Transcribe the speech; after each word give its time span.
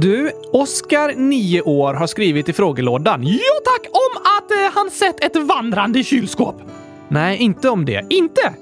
Du, 0.00 0.30
Oskar, 0.52 1.14
9 1.16 1.62
år, 1.62 1.94
har 1.94 2.06
skrivit 2.06 2.48
i 2.48 2.52
frågelådan. 2.52 3.22
Jo 3.22 3.54
tack! 3.64 3.86
Om 3.92 4.22
att 4.38 4.50
eh, 4.50 4.74
han 4.74 4.90
sett 4.90 5.24
ett 5.24 5.36
vandrande 5.36 6.04
kylskåp. 6.04 6.62
Nej, 7.08 7.38
inte 7.38 7.68
om 7.68 7.84
det. 7.84 8.06
Inte? 8.10 8.54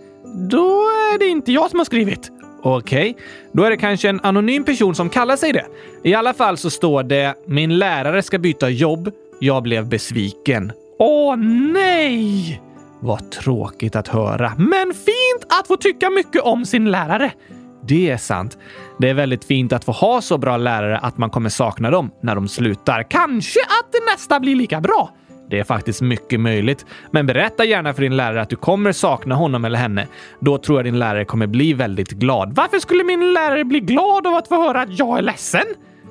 Då 0.51 0.81
är 0.81 1.19
det 1.19 1.27
inte 1.27 1.53
jag 1.53 1.71
som 1.71 1.79
har 1.79 1.85
skrivit. 1.85 2.31
Okej, 2.63 3.17
då 3.53 3.63
är 3.63 3.71
det 3.71 3.77
kanske 3.77 4.09
en 4.09 4.21
anonym 4.23 4.65
person 4.65 4.95
som 4.95 5.11
kallar 5.11 5.37
sig 5.37 5.53
det. 5.53 5.67
I 6.03 6.15
alla 6.15 6.35
fall 6.35 6.57
så 6.57 6.71
står 6.71 7.03
det 7.03 7.35
“Min 7.47 7.79
lärare 7.79 8.23
ska 8.23 8.39
byta 8.39 8.69
jobb. 8.69 9.11
Jag 9.39 9.63
blev 9.63 9.89
besviken”. 9.89 10.73
Åh 10.99 11.37
nej! 11.73 12.63
Vad 13.01 13.31
tråkigt 13.31 13.97
att 13.97 14.09
höra. 14.09 14.53
Men 14.59 14.95
fint 14.95 15.53
att 15.61 15.67
få 15.67 15.77
tycka 15.77 16.11
mycket 16.11 16.43
om 16.43 16.65
sin 16.65 16.91
lärare. 16.91 17.33
Det 17.89 18.11
är 18.11 18.17
sant. 18.17 18.59
Det 18.99 19.11
är 19.11 19.15
väldigt 19.15 19.45
fint 19.45 19.73
att 19.73 19.85
få 19.85 19.93
ha 19.93 20.21
så 20.21 20.39
bra 20.39 20.57
lärare 20.57 20.99
att 20.99 21.19
man 21.19 21.31
kommer 21.31 21.49
sakna 21.49 21.91
dem 21.91 22.11
när 22.23 22.35
de 22.35 22.49
slutar. 22.49 23.03
Kanske 23.03 23.61
att 23.61 23.95
nästa 24.15 24.41
blir 24.41 24.57
lika 24.57 24.81
bra. 24.81 25.11
Det 25.51 25.59
är 25.59 25.65
faktiskt 25.65 26.01
mycket 26.01 26.41
möjligt. 26.41 26.87
Men 27.11 27.27
berätta 27.27 27.65
gärna 27.65 27.95
för 27.95 28.03
din 28.03 28.17
lärare 28.17 28.43
att 28.43 28.51
du 28.51 28.57
kommer 28.57 28.93
sakna 28.93 29.35
honom 29.35 29.65
eller 29.65 29.79
henne. 29.79 30.07
Då 30.41 30.59
tror 30.59 30.79
jag 30.79 30.87
din 30.87 30.99
lärare 30.99 31.25
kommer 31.25 31.47
bli 31.47 31.73
väldigt 31.73 32.11
glad. 32.11 32.55
Varför 32.55 32.79
skulle 32.79 33.05
min 33.05 33.33
lärare 33.33 33.65
bli 33.65 33.81
glad 33.81 34.27
av 34.27 34.35
att 34.35 34.49
få 34.49 34.63
höra 34.63 34.81
att 34.81 34.99
jag 34.99 35.19
är 35.19 35.23
ledsen? 35.23 35.65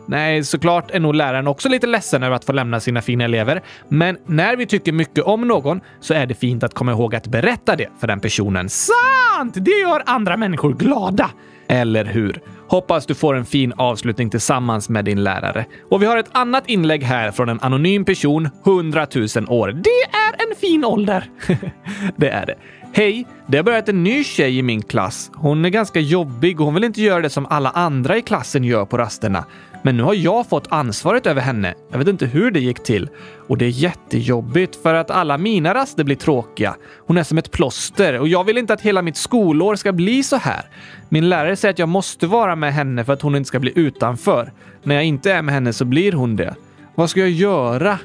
Nej, 0.09 0.43
såklart 0.43 0.91
är 0.91 0.99
nog 0.99 1.15
läraren 1.15 1.47
också 1.47 1.69
lite 1.69 1.87
ledsen 1.87 2.23
över 2.23 2.35
att 2.35 2.45
få 2.45 2.53
lämna 2.53 2.79
sina 2.79 3.01
fina 3.01 3.23
elever. 3.23 3.61
Men 3.87 4.17
när 4.25 4.55
vi 4.55 4.65
tycker 4.65 4.91
mycket 4.91 5.23
om 5.23 5.47
någon 5.47 5.81
så 5.99 6.13
är 6.13 6.25
det 6.25 6.33
fint 6.35 6.63
att 6.63 6.73
komma 6.73 6.91
ihåg 6.91 7.15
att 7.15 7.27
berätta 7.27 7.75
det 7.75 7.87
för 7.99 8.07
den 8.07 8.19
personen. 8.19 8.69
Sant! 8.69 9.53
Det 9.55 9.71
gör 9.71 10.03
andra 10.05 10.37
människor 10.37 10.73
glada. 10.73 11.29
Eller 11.67 12.05
hur? 12.05 12.41
Hoppas 12.67 13.05
du 13.05 13.15
får 13.15 13.35
en 13.35 13.45
fin 13.45 13.73
avslutning 13.77 14.29
tillsammans 14.29 14.89
med 14.89 15.05
din 15.05 15.23
lärare. 15.23 15.65
Och 15.89 16.01
vi 16.01 16.05
har 16.05 16.17
ett 16.17 16.29
annat 16.31 16.69
inlägg 16.69 17.03
här 17.03 17.31
från 17.31 17.49
en 17.49 17.59
anonym 17.61 18.05
person, 18.05 18.49
100 18.65 19.07
000 19.15 19.27
år. 19.47 19.71
Det 19.71 20.17
är 20.17 20.49
en 20.49 20.55
fin 20.55 20.85
ålder. 20.85 21.29
det 22.15 22.29
är 22.29 22.45
det. 22.45 22.55
Hej! 22.93 23.25
Det 23.47 23.57
har 23.57 23.63
börjat 23.63 23.89
en 23.89 24.03
ny 24.03 24.23
tjej 24.23 24.57
i 24.57 24.61
min 24.61 24.81
klass. 24.81 25.31
Hon 25.33 25.65
är 25.65 25.69
ganska 25.69 25.99
jobbig 25.99 26.59
och 26.59 26.65
hon 26.65 26.73
vill 26.73 26.83
inte 26.83 27.01
göra 27.01 27.21
det 27.21 27.29
som 27.29 27.45
alla 27.45 27.69
andra 27.69 28.17
i 28.17 28.21
klassen 28.21 28.63
gör 28.63 28.85
på 28.85 28.97
rasterna. 28.97 29.45
Men 29.81 29.97
nu 29.97 30.03
har 30.03 30.13
jag 30.13 30.49
fått 30.49 30.67
ansvaret 30.71 31.27
över 31.27 31.41
henne. 31.41 31.73
Jag 31.91 31.97
vet 31.97 32.07
inte 32.07 32.25
hur 32.25 32.51
det 32.51 32.59
gick 32.59 32.83
till. 32.83 33.09
Och 33.47 33.57
det 33.57 33.65
är 33.65 33.69
jättejobbigt 33.69 34.75
för 34.75 34.93
att 34.93 35.11
alla 35.11 35.37
mina 35.37 35.73
raster 35.73 36.03
blir 36.03 36.15
tråkiga. 36.15 36.75
Hon 37.07 37.17
är 37.17 37.23
som 37.23 37.37
ett 37.37 37.51
plåster 37.51 38.19
och 38.19 38.27
jag 38.27 38.43
vill 38.43 38.57
inte 38.57 38.73
att 38.73 38.81
hela 38.81 39.01
mitt 39.01 39.17
skolår 39.17 39.75
ska 39.75 39.91
bli 39.91 40.23
så 40.23 40.35
här. 40.35 40.61
Min 41.09 41.29
lärare 41.29 41.55
säger 41.55 41.73
att 41.73 41.79
jag 41.79 41.89
måste 41.89 42.27
vara 42.27 42.55
med 42.55 42.73
henne 42.73 43.05
för 43.05 43.13
att 43.13 43.21
hon 43.21 43.35
inte 43.35 43.47
ska 43.47 43.59
bli 43.59 43.71
utanför. 43.75 44.51
När 44.83 44.95
jag 44.95 45.03
inte 45.03 45.31
är 45.31 45.41
med 45.41 45.53
henne 45.53 45.73
så 45.73 45.85
blir 45.85 46.11
hon 46.11 46.35
det. 46.35 46.55
Vad 46.95 47.09
ska 47.09 47.19
jag 47.19 47.29
göra? 47.29 47.99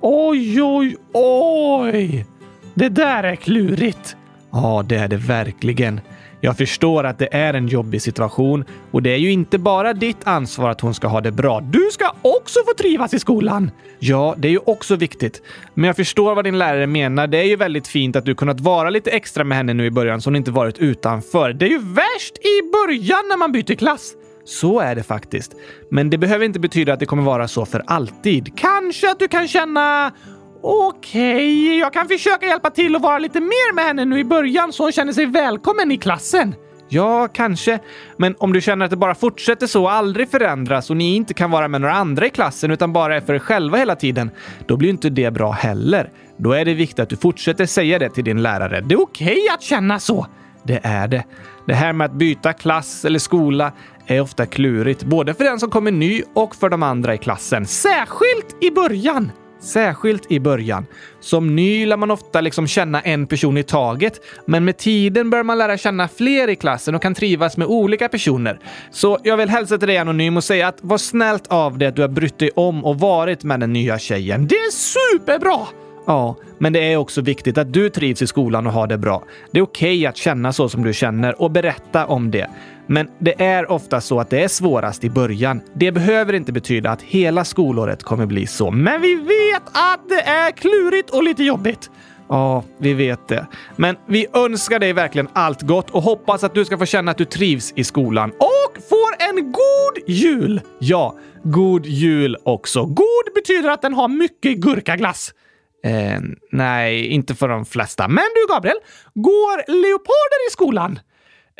Oj, 0.00 0.62
oj, 0.62 0.96
oj! 1.12 2.26
Det 2.74 2.88
där 2.88 3.24
är 3.24 3.36
klurigt. 3.36 4.16
Ja, 4.50 4.84
det 4.88 4.96
är 4.96 5.08
det 5.08 5.16
verkligen. 5.16 6.00
Jag 6.40 6.56
förstår 6.56 7.04
att 7.04 7.18
det 7.18 7.28
är 7.34 7.54
en 7.54 7.68
jobbig 7.68 8.02
situation 8.02 8.64
och 8.90 9.02
det 9.02 9.10
är 9.10 9.16
ju 9.16 9.32
inte 9.32 9.58
bara 9.58 9.92
ditt 9.92 10.26
ansvar 10.26 10.70
att 10.70 10.80
hon 10.80 10.94
ska 10.94 11.08
ha 11.08 11.20
det 11.20 11.32
bra. 11.32 11.60
Du 11.60 11.88
ska 11.92 12.12
också 12.22 12.60
få 12.66 12.74
trivas 12.74 13.14
i 13.14 13.18
skolan! 13.18 13.70
Ja, 13.98 14.34
det 14.38 14.48
är 14.48 14.52
ju 14.52 14.60
också 14.64 14.96
viktigt. 14.96 15.42
Men 15.74 15.84
jag 15.84 15.96
förstår 15.96 16.34
vad 16.34 16.44
din 16.44 16.58
lärare 16.58 16.86
menar. 16.86 17.26
Det 17.26 17.38
är 17.38 17.44
ju 17.44 17.56
väldigt 17.56 17.88
fint 17.88 18.16
att 18.16 18.24
du 18.24 18.34
kunnat 18.34 18.60
vara 18.60 18.90
lite 18.90 19.10
extra 19.10 19.44
med 19.44 19.56
henne 19.56 19.74
nu 19.74 19.86
i 19.86 19.90
början 19.90 20.20
så 20.20 20.30
hon 20.30 20.36
inte 20.36 20.50
varit 20.50 20.78
utanför. 20.78 21.52
Det 21.52 21.66
är 21.66 21.70
ju 21.70 21.78
värst 21.78 22.38
i 22.38 22.70
början 22.72 23.28
när 23.28 23.36
man 23.36 23.52
byter 23.52 23.74
klass! 23.74 24.14
Så 24.44 24.80
är 24.80 24.94
det 24.94 25.02
faktiskt. 25.02 25.52
Men 25.90 26.10
det 26.10 26.18
behöver 26.18 26.44
inte 26.44 26.60
betyda 26.60 26.92
att 26.92 27.00
det 27.00 27.06
kommer 27.06 27.22
vara 27.22 27.48
så 27.48 27.66
för 27.66 27.82
alltid. 27.86 28.58
Kanske 28.58 29.10
att 29.10 29.18
du 29.18 29.28
kan 29.28 29.48
känna 29.48 30.12
Okej, 30.70 31.34
okay, 31.34 31.78
jag 31.78 31.92
kan 31.92 32.08
försöka 32.08 32.46
hjälpa 32.46 32.70
till 32.70 32.96
och 32.96 33.02
vara 33.02 33.18
lite 33.18 33.40
mer 33.40 33.74
med 33.74 33.84
henne 33.84 34.04
nu 34.04 34.18
i 34.18 34.24
början 34.24 34.72
så 34.72 34.82
hon 34.82 34.92
känner 34.92 35.12
sig 35.12 35.26
välkommen 35.26 35.92
i 35.92 35.98
klassen. 35.98 36.54
Ja, 36.88 37.28
kanske. 37.28 37.78
Men 38.16 38.34
om 38.38 38.52
du 38.52 38.60
känner 38.60 38.84
att 38.84 38.90
det 38.90 38.96
bara 38.96 39.14
fortsätter 39.14 39.66
så 39.66 39.82
och 39.82 39.92
aldrig 39.92 40.30
förändras 40.30 40.90
och 40.90 40.96
ni 40.96 41.14
inte 41.14 41.34
kan 41.34 41.50
vara 41.50 41.68
med 41.68 41.80
några 41.80 41.94
andra 41.94 42.26
i 42.26 42.30
klassen 42.30 42.70
utan 42.70 42.92
bara 42.92 43.16
är 43.16 43.20
för 43.20 43.34
er 43.34 43.38
själva 43.38 43.78
hela 43.78 43.96
tiden, 43.96 44.30
då 44.66 44.76
blir 44.76 44.90
inte 44.90 45.10
det 45.10 45.30
bra 45.30 45.50
heller. 45.50 46.10
Då 46.36 46.52
är 46.52 46.64
det 46.64 46.74
viktigt 46.74 46.98
att 46.98 47.08
du 47.08 47.16
fortsätter 47.16 47.66
säga 47.66 47.98
det 47.98 48.10
till 48.10 48.24
din 48.24 48.42
lärare. 48.42 48.80
Det 48.80 48.94
är 48.94 49.02
okej 49.02 49.26
okay 49.26 49.48
att 49.54 49.62
känna 49.62 49.98
så. 49.98 50.26
Det 50.62 50.80
är 50.82 51.08
det. 51.08 51.24
Det 51.66 51.74
här 51.74 51.92
med 51.92 52.04
att 52.04 52.12
byta 52.12 52.52
klass 52.52 53.04
eller 53.04 53.18
skola 53.18 53.72
är 54.06 54.20
ofta 54.20 54.46
klurigt, 54.46 55.02
både 55.02 55.34
för 55.34 55.44
den 55.44 55.60
som 55.60 55.70
kommer 55.70 55.90
ny 55.90 56.22
och 56.34 56.54
för 56.54 56.68
de 56.68 56.82
andra 56.82 57.14
i 57.14 57.18
klassen. 57.18 57.66
Särskilt 57.66 58.56
i 58.60 58.70
början. 58.70 59.30
Särskilt 59.60 60.32
i 60.32 60.40
början. 60.40 60.86
Som 61.20 61.56
ny 61.56 61.86
lär 61.86 61.96
man 61.96 62.10
ofta 62.10 62.40
liksom 62.40 62.66
känna 62.66 63.00
en 63.00 63.26
person 63.26 63.58
i 63.58 63.62
taget, 63.62 64.20
men 64.46 64.64
med 64.64 64.76
tiden 64.76 65.30
börjar 65.30 65.44
man 65.44 65.58
lära 65.58 65.78
känna 65.78 66.08
fler 66.08 66.48
i 66.48 66.56
klassen 66.56 66.94
och 66.94 67.02
kan 67.02 67.14
trivas 67.14 67.56
med 67.56 67.66
olika 67.66 68.08
personer. 68.08 68.60
Så 68.90 69.18
jag 69.22 69.36
vill 69.36 69.48
hälsa 69.48 69.78
till 69.78 69.88
dig 69.88 69.98
Anonym 69.98 70.36
och 70.36 70.44
säga 70.44 70.68
att 70.68 70.78
var 70.80 70.98
snällt 70.98 71.46
av 71.46 71.78
dig 71.78 71.88
att 71.88 71.96
du 71.96 72.02
har 72.02 72.08
brytt 72.08 72.38
dig 72.38 72.50
om 72.54 72.84
och 72.84 72.98
varit 72.98 73.44
med 73.44 73.60
den 73.60 73.72
nya 73.72 73.98
tjejen. 73.98 74.46
Det 74.46 74.54
är 74.54 74.70
superbra! 74.70 75.87
Ja, 76.08 76.36
men 76.58 76.72
det 76.72 76.92
är 76.92 76.96
också 76.96 77.20
viktigt 77.20 77.58
att 77.58 77.72
du 77.72 77.90
trivs 77.90 78.22
i 78.22 78.26
skolan 78.26 78.66
och 78.66 78.72
har 78.72 78.86
det 78.86 78.98
bra. 78.98 79.24
Det 79.50 79.58
är 79.58 79.62
okej 79.62 79.98
okay 79.98 80.06
att 80.06 80.16
känna 80.16 80.52
så 80.52 80.68
som 80.68 80.82
du 80.82 80.92
känner 80.92 81.42
och 81.42 81.50
berätta 81.50 82.06
om 82.06 82.30
det. 82.30 82.50
Men 82.86 83.08
det 83.18 83.42
är 83.42 83.70
ofta 83.70 84.00
så 84.00 84.20
att 84.20 84.30
det 84.30 84.42
är 84.42 84.48
svårast 84.48 85.04
i 85.04 85.10
början. 85.10 85.60
Det 85.74 85.92
behöver 85.92 86.32
inte 86.32 86.52
betyda 86.52 86.90
att 86.90 87.02
hela 87.02 87.44
skolåret 87.44 88.02
kommer 88.02 88.26
bli 88.26 88.46
så. 88.46 88.70
Men 88.70 89.00
vi 89.00 89.14
vet 89.14 89.62
att 89.66 90.08
det 90.08 90.20
är 90.20 90.50
klurigt 90.50 91.10
och 91.10 91.22
lite 91.22 91.44
jobbigt. 91.44 91.90
Ja, 92.28 92.64
vi 92.78 92.94
vet 92.94 93.28
det. 93.28 93.46
Men 93.76 93.96
vi 94.06 94.26
önskar 94.32 94.78
dig 94.78 94.92
verkligen 94.92 95.28
allt 95.32 95.62
gott 95.62 95.90
och 95.90 96.02
hoppas 96.02 96.44
att 96.44 96.54
du 96.54 96.64
ska 96.64 96.78
få 96.78 96.86
känna 96.86 97.10
att 97.10 97.18
du 97.18 97.24
trivs 97.24 97.72
i 97.76 97.84
skolan. 97.84 98.30
Och 98.30 98.82
får 98.88 99.28
en 99.28 99.52
god 99.52 100.16
jul! 100.16 100.60
Ja, 100.78 101.18
god 101.42 101.86
jul 101.86 102.36
också. 102.42 102.84
God 102.84 103.34
betyder 103.34 103.68
att 103.68 103.82
den 103.82 103.94
har 103.94 104.08
mycket 104.08 104.56
gurkaglass. 104.56 105.32
Eh, 105.88 106.20
nej, 106.52 107.06
inte 107.06 107.34
för 107.34 107.48
de 107.48 107.64
flesta. 107.64 108.08
Men 108.08 108.24
du, 108.34 108.54
Gabriel, 108.54 108.76
går 109.14 109.82
leoparder 109.82 110.48
i 110.48 110.50
skolan? 110.50 110.98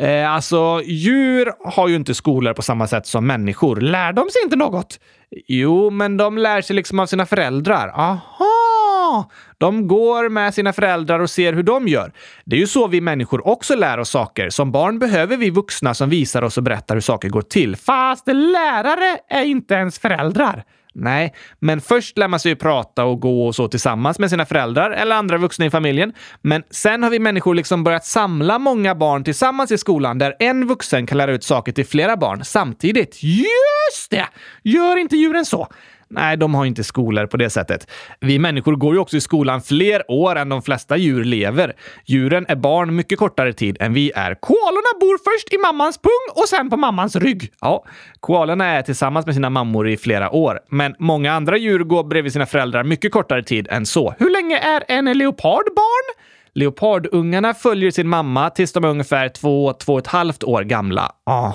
Eh, 0.01 0.33
alltså, 0.33 0.83
djur 0.85 1.53
har 1.65 1.89
ju 1.89 1.97
inte 1.97 2.15
skolor 2.15 2.53
på 2.53 2.63
samma 2.63 2.87
sätt 2.87 3.07
som 3.07 3.27
människor. 3.27 3.77
Lär 3.81 4.13
de 4.13 4.31
sig 4.31 4.43
inte 4.45 4.57
något? 4.57 5.01
Jo, 5.47 5.91
men 5.91 6.17
de 6.17 6.39
lär 6.39 6.63
sig 6.63 6.77
liksom 6.77 6.99
av 6.99 7.07
sina 7.07 7.27
föräldrar. 7.27 7.89
Aha! 7.89 9.31
De 9.59 9.89
går 9.89 10.29
med 10.29 10.55
sina 10.55 10.73
föräldrar 10.73 11.21
och 11.21 11.31
ser 11.31 11.53
hur 11.53 11.63
de 11.63 11.89
gör. 11.89 12.13
Det 12.45 12.57
är 12.57 12.61
ju 12.61 12.67
så 12.67 12.87
vi 12.87 13.01
människor 13.01 13.47
också 13.47 13.77
lär 13.77 13.99
oss 13.99 14.11
saker. 14.11 14.51
Som 14.51 14.73
barn 14.73 14.99
behöver 14.99 15.37
vi 15.37 15.51
vuxna 15.51 15.95
som 15.95 16.09
visar 16.11 16.43
oss 16.43 16.57
och 16.57 16.63
berättar 16.63 16.95
hur 16.97 17.01
saker 17.01 17.29
går 17.29 17.43
till. 17.43 17.77
Fast 17.77 18.27
lärare 18.27 19.19
är 19.29 19.45
inte 19.45 19.75
ens 19.75 19.99
föräldrar. 19.99 20.65
Nej, 21.01 21.35
men 21.59 21.81
först 21.81 22.19
lär 22.19 22.29
man 22.29 22.41
sig 22.41 22.53
ju 22.53 22.57
prata 22.57 23.05
och 23.05 23.21
gå 23.21 23.47
och 23.47 23.55
så 23.55 23.69
tillsammans 23.69 24.19
med 24.19 24.31
sina 24.31 24.47
föräldrar 24.47 24.91
eller 24.91 25.17
andra 25.17 25.39
vuxna 25.39 25.67
i 25.67 25.71
familjen. 25.71 26.13
Men 26.43 26.63
sen 26.71 27.03
har 27.03 27.11
vi 27.11 27.19
människor 27.19 27.55
liksom 27.55 27.85
börjat 27.85 28.05
samla 28.05 28.59
många 28.59 28.95
barn 28.95 29.25
tillsammans 29.25 29.73
i 29.73 29.79
skolan 29.79 30.19
där 30.19 30.37
en 30.39 30.67
vuxen 30.67 31.07
kan 31.07 31.19
lära 31.19 31.33
ut 31.33 31.45
saker 31.45 31.73
till 31.73 31.87
flera 31.87 32.17
barn 32.17 32.45
samtidigt. 32.45 33.23
Just 33.23 34.11
det! 34.11 34.27
Gör 34.63 34.97
inte 34.97 35.17
djuren 35.17 35.45
så? 35.45 35.69
Nej, 36.11 36.37
de 36.37 36.55
har 36.55 36.65
inte 36.65 36.85
skolor 36.85 37.27
på 37.27 37.37
det 37.37 37.51
sättet. 37.51 37.91
Vi 38.21 38.39
människor 38.39 38.77
går 38.77 38.95
ju 38.95 39.01
också 39.01 39.17
i 39.17 39.21
skolan 39.21 39.61
fler 39.61 40.11
år 40.11 40.37
än 40.37 40.49
de 40.49 40.63
flesta 40.63 40.97
djur 40.97 41.25
lever. 41.25 41.73
Djuren 42.07 42.47
är 42.49 42.57
barn 42.57 42.97
mycket 42.97 43.19
kortare 43.19 43.53
tid 43.53 43.77
än 43.81 43.93
vi 43.93 44.13
är. 44.15 44.35
Koalorna 44.35 44.99
bor 45.01 45.19
först 45.33 45.55
i 45.55 45.59
mammans 45.59 45.99
pung 45.99 46.43
och 46.43 46.49
sen 46.49 46.71
på 46.71 46.77
mammans 46.77 47.17
rygg. 47.17 47.53
Ja, 47.61 47.85
koalorna 48.21 48.67
är 48.67 48.83
tillsammans 48.83 49.27
med 49.27 49.35
sina 49.35 49.51
mammor 49.51 49.89
i 49.89 49.97
flera 49.97 50.31
år. 50.31 50.61
Men 50.71 50.95
många 50.99 51.33
andra 51.33 51.57
djur 51.57 51.85
går 51.85 52.05
bredvid 52.05 52.33
sina 52.33 52.47
föräldrar 52.47 52.85
mycket 52.85 53.13
kortare 53.13 53.43
tid 53.43 53.69
än 53.71 53.87
så. 53.87 54.15
Hur 54.19 54.31
länge 54.31 54.59
är 54.59 54.85
en 54.89 55.19
leopard 55.19 55.65
barn? 55.77 56.15
Leopardungarna 56.55 57.55
följer 57.55 57.91
sin 57.91 58.09
mamma 58.09 58.51
tills 58.51 58.73
de 58.73 58.85
är 58.85 58.89
ungefär 58.89 59.29
två, 59.29 59.73
två 59.73 59.93
och 59.93 59.99
ett 59.99 60.07
halvt 60.07 60.45
år 60.45 60.63
gamla. 60.63 61.13
Aha! 61.27 61.55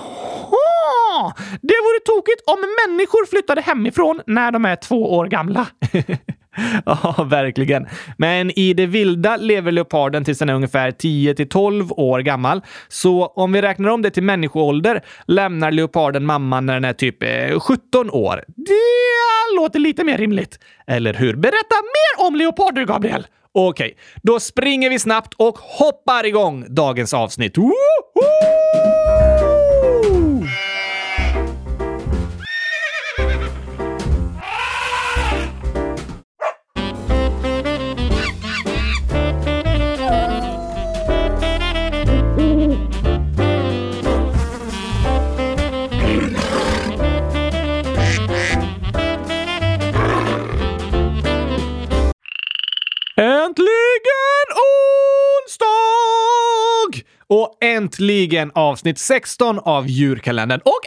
Det 1.62 1.74
vore 1.84 2.00
tokigt 2.04 2.42
om 2.46 2.58
människor 2.86 3.26
flyttade 3.26 3.60
hemifrån 3.60 4.20
när 4.26 4.52
de 4.52 4.64
är 4.64 4.76
två 4.76 5.14
år 5.14 5.26
gamla. 5.26 5.66
ja, 6.86 7.26
verkligen. 7.30 7.86
Men 8.18 8.58
i 8.58 8.74
det 8.74 8.86
vilda 8.86 9.36
lever 9.36 9.72
leoparden 9.72 10.24
tills 10.24 10.38
den 10.38 10.48
är 10.48 10.54
ungefär 10.54 10.90
10 10.90 11.34
till 11.34 11.48
12 11.48 11.92
år 11.92 12.20
gammal. 12.20 12.62
Så 12.88 13.26
om 13.26 13.52
vi 13.52 13.62
räknar 13.62 13.88
om 13.88 14.02
det 14.02 14.10
till 14.10 14.22
människoålder 14.22 15.04
lämnar 15.26 15.72
leoparden 15.72 16.26
mamman 16.26 16.66
när 16.66 16.74
den 16.74 16.84
är 16.84 16.92
typ 16.92 17.22
eh, 17.22 17.60
17 17.60 18.10
år. 18.10 18.44
Det 18.46 19.56
låter 19.56 19.78
lite 19.78 20.04
mer 20.04 20.18
rimligt. 20.18 20.58
Eller 20.86 21.14
hur? 21.14 21.36
Berätta 21.36 21.74
mer 21.82 22.26
om 22.26 22.36
leoparder, 22.36 22.84
Gabriel! 22.84 23.26
Okej, 23.56 23.86
okay, 23.86 23.98
då 24.22 24.40
springer 24.40 24.90
vi 24.90 24.98
snabbt 24.98 25.34
och 25.34 25.58
hoppar 25.58 26.26
igång 26.26 26.66
dagens 26.68 27.14
avsnitt. 27.14 27.58
Woho! 27.58 29.53
Äntligen 57.60 58.50
avsnitt 58.54 58.98
16 58.98 59.58
av 59.58 59.86
djurkalendern. 59.86 60.60
Och 60.64 60.80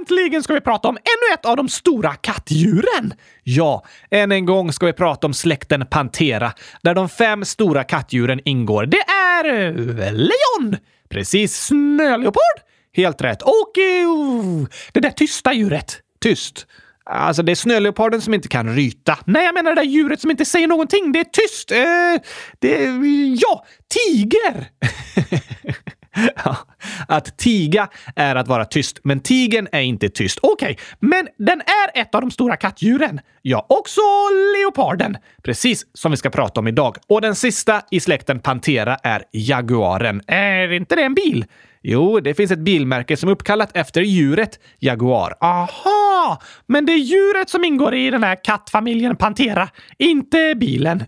äntligen 0.00 0.42
ska 0.42 0.54
vi 0.54 0.60
prata 0.60 0.88
om 0.88 0.96
ännu 0.96 1.34
ett 1.34 1.46
av 1.46 1.56
de 1.56 1.68
stora 1.68 2.14
kattdjuren! 2.14 3.14
Ja, 3.42 3.84
än 4.10 4.32
en 4.32 4.46
gång 4.46 4.72
ska 4.72 4.86
vi 4.86 4.92
prata 4.92 5.26
om 5.26 5.34
släkten 5.34 5.86
Pantera, 5.90 6.52
där 6.82 6.94
de 6.94 7.08
fem 7.08 7.44
stora 7.44 7.84
kattdjuren 7.84 8.40
ingår. 8.44 8.86
Det 8.86 9.00
är 9.00 9.44
eh, 9.44 10.12
lejon! 10.12 10.76
Precis, 11.08 11.66
snöleopard! 11.66 12.60
Helt 12.96 13.22
rätt. 13.22 13.42
Och 13.42 13.72
uh, 13.78 14.66
det 14.92 15.00
där 15.00 15.10
tysta 15.10 15.52
djuret. 15.52 16.00
Tyst. 16.20 16.66
Alltså, 17.06 17.42
det 17.42 17.52
är 17.52 17.56
snöleoparden 17.56 18.20
som 18.20 18.34
inte 18.34 18.48
kan 18.48 18.74
ryta. 18.76 19.18
Nej, 19.24 19.44
jag 19.44 19.54
menar 19.54 19.74
det 19.74 19.80
där 19.80 19.88
djuret 19.88 20.20
som 20.20 20.30
inte 20.30 20.44
säger 20.44 20.66
någonting. 20.66 21.12
Det 21.12 21.20
är 21.20 21.24
tyst. 21.24 21.70
Eh, 21.70 21.76
det 22.58 22.84
är... 22.84 23.00
Ja, 23.40 23.66
tiger! 23.88 24.70
Att 27.08 27.38
tiga 27.38 27.88
är 28.16 28.36
att 28.36 28.48
vara 28.48 28.64
tyst, 28.64 29.00
men 29.02 29.20
tigen 29.20 29.68
är 29.72 29.80
inte 29.80 30.08
tyst. 30.08 30.38
Okej, 30.42 30.72
okay, 30.72 30.76
men 31.00 31.28
den 31.38 31.60
är 31.60 32.00
ett 32.00 32.14
av 32.14 32.20
de 32.20 32.30
stora 32.30 32.56
kattdjuren. 32.56 33.20
Ja, 33.42 33.66
också 33.68 34.00
leoparden. 34.56 35.16
Precis 35.42 35.86
som 35.94 36.10
vi 36.10 36.16
ska 36.16 36.30
prata 36.30 36.60
om 36.60 36.68
idag. 36.68 36.96
Och 37.06 37.20
den 37.20 37.34
sista 37.34 37.82
i 37.90 38.00
släkten 38.00 38.40
Pantera 38.40 38.96
är 39.02 39.22
jaguaren. 39.32 40.22
Är 40.26 40.72
inte 40.72 40.96
det 40.96 41.02
en 41.02 41.14
bil? 41.14 41.44
Jo, 41.82 42.20
det 42.20 42.34
finns 42.34 42.50
ett 42.50 42.58
bilmärke 42.58 43.16
som 43.16 43.28
är 43.28 43.32
uppkallat 43.32 43.76
efter 43.76 44.00
djuret 44.00 44.58
Jaguar. 44.78 45.34
Aha! 45.40 46.03
Men 46.66 46.86
det 46.86 46.92
är 46.92 46.98
djuret 46.98 47.50
som 47.50 47.64
ingår 47.64 47.94
i 47.94 48.10
den 48.10 48.22
här 48.22 48.44
kattfamiljen 48.44 49.16
Pantera, 49.16 49.68
inte 49.98 50.54
bilen. 50.56 51.04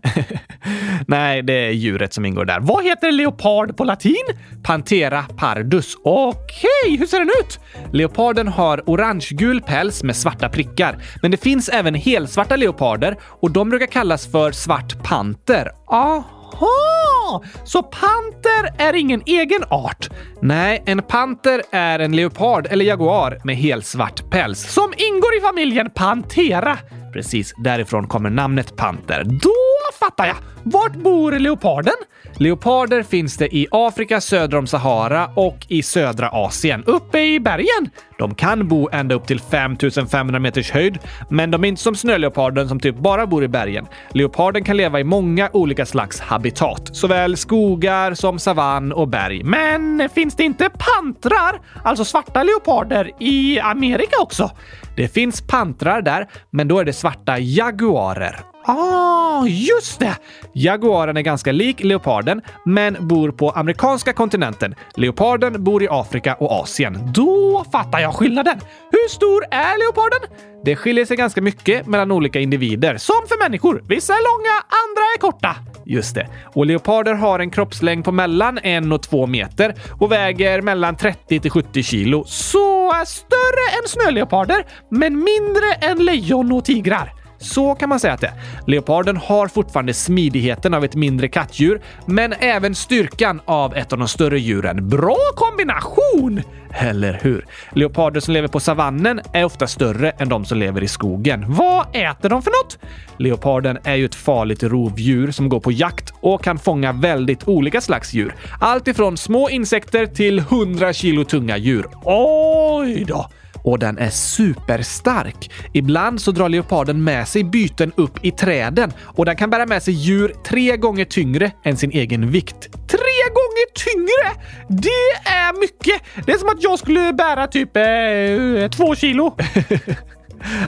Nej, 1.07 1.41
det 1.41 1.53
är 1.53 1.71
djuret 1.71 2.13
som 2.13 2.25
ingår 2.25 2.45
där. 2.45 2.59
Vad 2.59 2.83
heter 2.83 3.11
leopard 3.11 3.77
på 3.77 3.83
latin? 3.83 4.25
Pantera 4.63 5.25
pardus. 5.37 5.95
Okej, 6.03 6.69
okay, 6.85 6.97
hur 6.97 7.05
ser 7.05 7.19
den 7.19 7.29
ut? 7.29 7.59
Leoparden 7.93 8.47
har 8.47 8.89
orangegul 8.89 9.61
päls 9.61 10.03
med 10.03 10.15
svarta 10.15 10.49
prickar, 10.49 10.97
men 11.21 11.31
det 11.31 11.37
finns 11.37 11.69
även 11.69 11.95
helsvarta 11.95 12.55
leoparder 12.55 13.17
och 13.21 13.51
de 13.51 13.69
brukar 13.69 13.87
kallas 13.87 14.31
för 14.31 14.51
svart 14.51 15.03
panter. 15.03 15.71
Aha! 15.87 16.36
Jaha! 16.59 17.41
Så 17.63 17.83
panter 17.83 18.73
är 18.77 18.93
ingen 18.93 19.21
egen 19.25 19.63
art? 19.69 20.09
Nej, 20.41 20.83
en 20.85 21.01
panter 21.01 21.61
är 21.71 21.99
en 21.99 22.15
leopard 22.15 22.67
eller 22.69 22.85
jaguar 22.85 23.41
med 23.43 23.55
helsvart 23.55 24.29
päls 24.29 24.73
som 24.73 24.93
ingår 24.97 25.37
i 25.37 25.41
familjen 25.41 25.89
Pantera. 25.95 26.77
Precis, 27.13 27.53
därifrån 27.63 28.07
kommer 28.07 28.29
namnet 28.29 28.75
panter. 28.75 29.23
Då 29.23 29.76
fattar 29.93 30.25
jag! 30.25 30.35
Vart 30.63 30.95
bor 30.95 31.31
leoparden? 31.31 31.93
Leoparder 32.37 33.03
finns 33.03 33.37
det 33.37 33.55
i 33.55 33.67
Afrika 33.71 34.21
söder 34.21 34.57
om 34.57 34.67
Sahara 34.67 35.29
och 35.35 35.57
i 35.67 35.83
södra 35.83 36.29
Asien, 36.29 36.83
uppe 36.83 37.19
i 37.19 37.39
bergen. 37.39 37.89
De 38.17 38.35
kan 38.35 38.67
bo 38.67 38.89
ända 38.91 39.15
upp 39.15 39.27
till 39.27 39.39
5500 39.39 40.39
meters 40.39 40.71
höjd, 40.71 40.99
men 41.29 41.51
de 41.51 41.63
är 41.63 41.67
inte 41.67 41.81
som 41.81 41.95
snöleoparden 41.95 42.69
som 42.69 42.79
typ 42.79 42.95
bara 42.95 43.27
bor 43.27 43.43
i 43.43 43.47
bergen. 43.47 43.85
Leoparden 44.11 44.63
kan 44.63 44.77
leva 44.77 44.99
i 44.99 45.03
många 45.03 45.49
olika 45.53 45.85
slags 45.85 46.19
habitat, 46.19 46.95
såväl 46.95 47.37
skogar 47.37 48.13
som 48.13 48.39
savann 48.39 48.91
och 48.91 49.07
berg. 49.07 49.43
Men 49.43 50.09
finns 50.13 50.35
det 50.35 50.43
inte 50.43 50.69
pantrar, 50.69 51.61
alltså 51.83 52.05
svarta 52.05 52.43
leoparder, 52.43 53.11
i 53.19 53.59
Amerika 53.59 54.15
också? 54.21 54.51
Det 54.95 55.07
finns 55.07 55.41
pantrar 55.41 56.01
där, 56.01 56.27
men 56.49 56.67
då 56.67 56.79
är 56.79 56.85
det 56.85 56.93
svarta 56.93 57.39
jaguarer. 57.39 58.39
Ah, 58.69 59.45
just 59.47 59.99
det! 59.99 60.17
Jaguaren 60.53 61.17
är 61.17 61.21
ganska 61.21 61.51
lik 61.51 61.83
leoparden, 61.83 62.41
men 62.65 63.07
bor 63.07 63.31
på 63.31 63.49
amerikanska 63.49 64.13
kontinenten. 64.13 64.75
Leoparden 64.95 65.63
bor 65.63 65.83
i 65.83 65.87
Afrika 65.91 66.33
och 66.33 66.51
Asien. 66.51 67.11
Då 67.13 67.65
fattar 67.71 67.99
jag 67.99 68.15
skillnaden! 68.15 68.59
Hur 68.91 69.09
stor 69.09 69.43
är 69.51 69.79
leoparden? 69.79 70.19
Det 70.63 70.75
skiljer 70.75 71.05
sig 71.05 71.17
ganska 71.17 71.41
mycket 71.41 71.87
mellan 71.87 72.11
olika 72.11 72.39
individer, 72.39 72.97
som 72.97 73.15
för 73.27 73.43
människor. 73.43 73.83
Vissa 73.87 74.13
är 74.13 74.17
långa, 74.17 74.53
andra 74.53 75.01
är 75.15 75.19
korta. 75.19 75.55
Just 75.85 76.15
det. 76.15 76.27
Och 76.53 76.65
leoparder 76.65 77.13
har 77.13 77.39
en 77.39 77.51
kroppslängd 77.51 78.05
på 78.05 78.11
mellan 78.11 78.57
en 78.57 78.91
och 78.91 79.03
två 79.03 79.27
meter 79.27 79.75
och 79.99 80.11
väger 80.11 80.61
mellan 80.61 80.95
30 80.95 81.39
till 81.39 81.51
70 81.51 81.83
kilo. 81.83 82.23
Så 82.27 82.93
större 83.05 83.81
än 83.81 83.87
snöleoparder, 83.87 84.65
men 84.91 85.13
mindre 85.23 85.73
än 85.81 86.05
lejon 86.05 86.51
och 86.51 86.65
tigrar. 86.65 87.26
Så 87.39 87.75
kan 87.75 87.89
man 87.89 87.99
säga 87.99 88.13
att 88.13 88.21
det 88.21 88.27
är. 88.27 88.33
Leoparden 88.67 89.17
har 89.17 89.47
fortfarande 89.47 89.93
smidigheten 89.93 90.73
av 90.73 90.85
ett 90.85 90.95
mindre 90.95 91.27
kattdjur, 91.27 91.81
men 92.05 92.33
även 92.33 92.75
styrkan 92.75 93.41
av 93.45 93.75
ett 93.75 93.93
av 93.93 93.99
de 93.99 94.07
större 94.07 94.39
djuren. 94.39 94.89
Bra 94.89 95.17
kombination! 95.35 96.41
Eller 96.71 97.19
hur? 97.21 97.45
Leoparder 97.71 98.19
som 98.19 98.33
lever 98.33 98.47
på 98.47 98.59
savannen 98.59 99.21
är 99.33 99.43
ofta 99.43 99.67
större 99.67 100.09
än 100.09 100.29
de 100.29 100.45
som 100.45 100.57
lever 100.57 100.83
i 100.83 100.87
skogen. 100.87 101.45
Vad 101.47 101.85
äter 101.93 102.29
de 102.29 102.41
för 102.41 102.51
något? 102.63 102.79
Leoparden 103.17 103.77
är 103.83 103.95
ju 103.95 104.05
ett 104.05 104.15
farligt 104.15 104.63
rovdjur 104.63 105.31
som 105.31 105.49
går 105.49 105.59
på 105.59 105.71
jakt 105.71 106.13
och 106.19 106.43
kan 106.43 106.57
fånga 106.57 106.91
väldigt 106.91 107.47
olika 107.47 107.81
slags 107.81 108.13
djur. 108.13 108.35
Allt 108.59 108.87
ifrån 108.87 109.17
små 109.17 109.49
insekter 109.49 110.05
till 110.05 110.39
100 110.39 110.93
kilo 110.93 111.23
tunga 111.23 111.57
djur. 111.57 111.85
Oj 112.03 113.05
då! 113.07 113.29
Och 113.67 113.79
den 113.79 113.97
är 113.97 114.09
superstark. 114.09 115.51
Ibland 115.73 116.21
så 116.21 116.31
drar 116.31 116.49
leoparden 116.49 117.03
med 117.03 117.27
sig 117.27 117.43
byten 117.43 117.91
upp 117.95 118.25
i 118.25 118.31
träden 118.31 118.93
och 119.03 119.25
den 119.25 119.35
kan 119.35 119.49
bära 119.49 119.65
med 119.65 119.83
sig 119.83 119.93
djur 119.93 120.33
tre 120.45 120.77
gånger 120.77 121.05
tyngre 121.05 121.51
än 121.63 121.77
sin 121.77 121.91
egen 121.91 122.31
vikt. 122.31 122.61
Tre 122.71 123.17
gånger 123.29 123.73
tyngre! 123.73 124.41
Det 124.67 125.29
är 125.29 125.59
mycket! 125.59 126.01
Det 126.25 126.31
är 126.31 126.37
som 126.37 126.49
att 126.49 126.63
jag 126.63 126.79
skulle 126.79 127.13
bära 127.13 127.47
typ 127.47 127.77
eh, 127.77 128.69
två 128.69 128.95
kilo. 128.95 129.35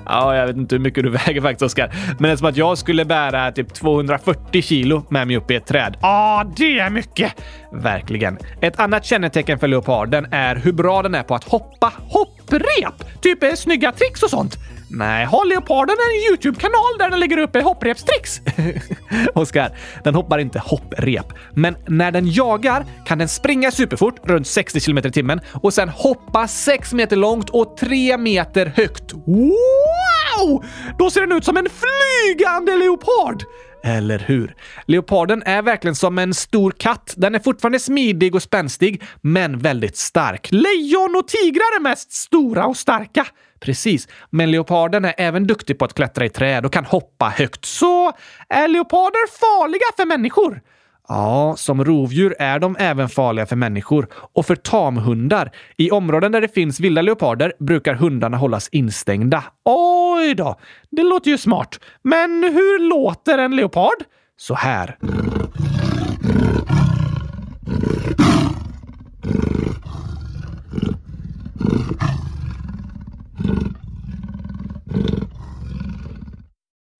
Ja, 0.06 0.36
jag 0.36 0.48
vet 0.48 0.56
inte 0.56 0.76
hur 0.76 0.80
mycket 0.80 1.04
du 1.04 1.10
väger 1.26 1.42
faktiskt, 1.42 1.62
Oskar. 1.62 1.92
Men 2.07 2.24
det 2.24 2.31
är 2.31 2.36
som 2.36 2.48
att 2.48 2.57
jag 2.57 2.78
skulle 2.78 3.06
bära 3.06 3.52
typ 3.52 3.74
240 3.74 4.62
kilo 4.62 5.04
med 5.09 5.28
mig 5.28 5.38
upp 5.38 5.52
i 5.52 5.56
ett 5.56 5.66
träd. 5.66 5.98
Ja, 6.02 6.45
det 6.56 6.80
är 6.80 6.90
mycket! 6.90 7.33
Verkligen. 7.74 8.38
Ett 8.62 8.80
annat 8.80 9.06
kännetecken 9.06 9.59
för 9.59 9.68
leoparden 9.68 10.28
är 10.31 10.56
hur 10.56 10.71
bra 10.71 11.02
den 11.02 11.16
är 11.16 11.24
på 11.24 11.36
att 11.36 11.44
hoppa. 11.44 11.94
Hopprep! 11.98 13.21
Typ 13.21 13.44
eh, 13.44 13.54
snygga 13.54 13.92
tricks 13.92 14.24
och 14.24 14.30
sånt. 14.30 14.57
Nej, 14.92 15.26
har 15.26 15.46
leoparden 15.46 15.96
en 16.00 16.31
YouTube-kanal 16.31 16.98
där 17.00 17.10
den 17.10 17.19
lägger 17.19 17.38
upp 17.38 17.56
hopprepstricks? 17.64 18.42
Oskar, 19.36 19.78
den 20.04 20.16
hoppar 20.16 20.40
inte 20.40 20.60
hopprep. 20.60 21.26
Men 21.54 21.76
när 21.88 22.12
den 22.12 22.31
jagar 22.31 22.86
kan 23.06 23.18
den 23.18 23.28
springa 23.28 23.72
superfort, 23.72 24.16
runt 24.24 24.48
60 24.48 24.80
km 24.80 24.98
i 24.98 25.12
timmen, 25.12 25.42
och 25.54 25.74
sen 25.74 25.90
hoppa 25.90 26.48
6 26.48 26.94
meter 26.94 27.16
långt 27.16 27.50
och 27.50 27.78
3 27.78 28.18
meter 28.18 28.66
högt. 28.66 29.14
Wow! 29.14 30.66
Då 31.00 31.10
ser 31.10 31.22
den 31.22 31.31
ut 31.31 31.46
som 31.46 31.58
en 31.58 31.68
flygande 31.69 32.78
leopard! 32.78 33.44
Eller 33.84 34.19
hur? 34.19 34.56
Leoparden 34.86 35.44
är 35.46 35.62
verkligen 35.62 35.96
som 35.96 36.19
en 36.19 36.34
stor 36.34 36.72
katt. 36.72 37.14
Den 37.18 37.36
är 37.36 37.40
fortfarande 37.40 37.80
smidig 37.80 38.36
och 38.36 38.44
spänstig, 38.44 39.04
men 39.22 39.60
väldigt 39.60 39.98
stark. 39.98 40.48
Lejon 40.52 41.16
och 41.16 41.28
tigrar 41.28 41.76
är 41.78 41.81
mest 41.81 42.12
stora 42.12 42.66
och 42.66 42.78
starka. 42.78 43.28
Precis, 43.59 44.07
men 44.30 44.51
leoparden 44.51 45.06
är 45.06 45.13
även 45.18 45.47
duktig 45.47 45.78
på 45.78 45.85
att 45.85 45.94
klättra 45.94 46.25
i 46.25 46.30
träd 46.30 46.66
och 46.66 46.73
kan 46.73 46.85
hoppa 46.85 47.30
högt. 47.30 47.66
Så 47.66 48.11
är 48.49 48.68
leoparder 48.68 49.39
farliga 49.39 49.85
för 49.97 50.06
människor? 50.06 50.61
Ja, 51.07 51.56
som 51.57 51.85
rovdjur 51.85 52.35
är 52.39 52.59
de 52.59 52.75
även 52.80 53.09
farliga 53.09 53.45
för 53.45 53.56
människor 53.56 54.07
och 54.13 54.45
för 54.45 54.56
tamhundar. 54.56 55.51
I 55.78 55.92
områden 55.92 56.31
där 56.31 56.42
det 56.42 56.54
finns 56.54 56.80
vilda 56.80 57.01
leoparder 57.01 57.54
brukar 57.59 57.94
hundarna 57.94 58.37
hållas 58.37 58.69
instängda. 58.71 59.44
Oj 59.66 60.35
då! 60.35 60.56
Det 60.92 61.04
låter 61.04 61.31
ju 61.31 61.37
smart. 61.37 61.80
Men 62.01 62.44
hur 62.44 62.89
låter 62.89 63.37
en 63.37 63.56
leopard? 63.56 63.97
Så 64.37 64.54
här. 64.54 64.97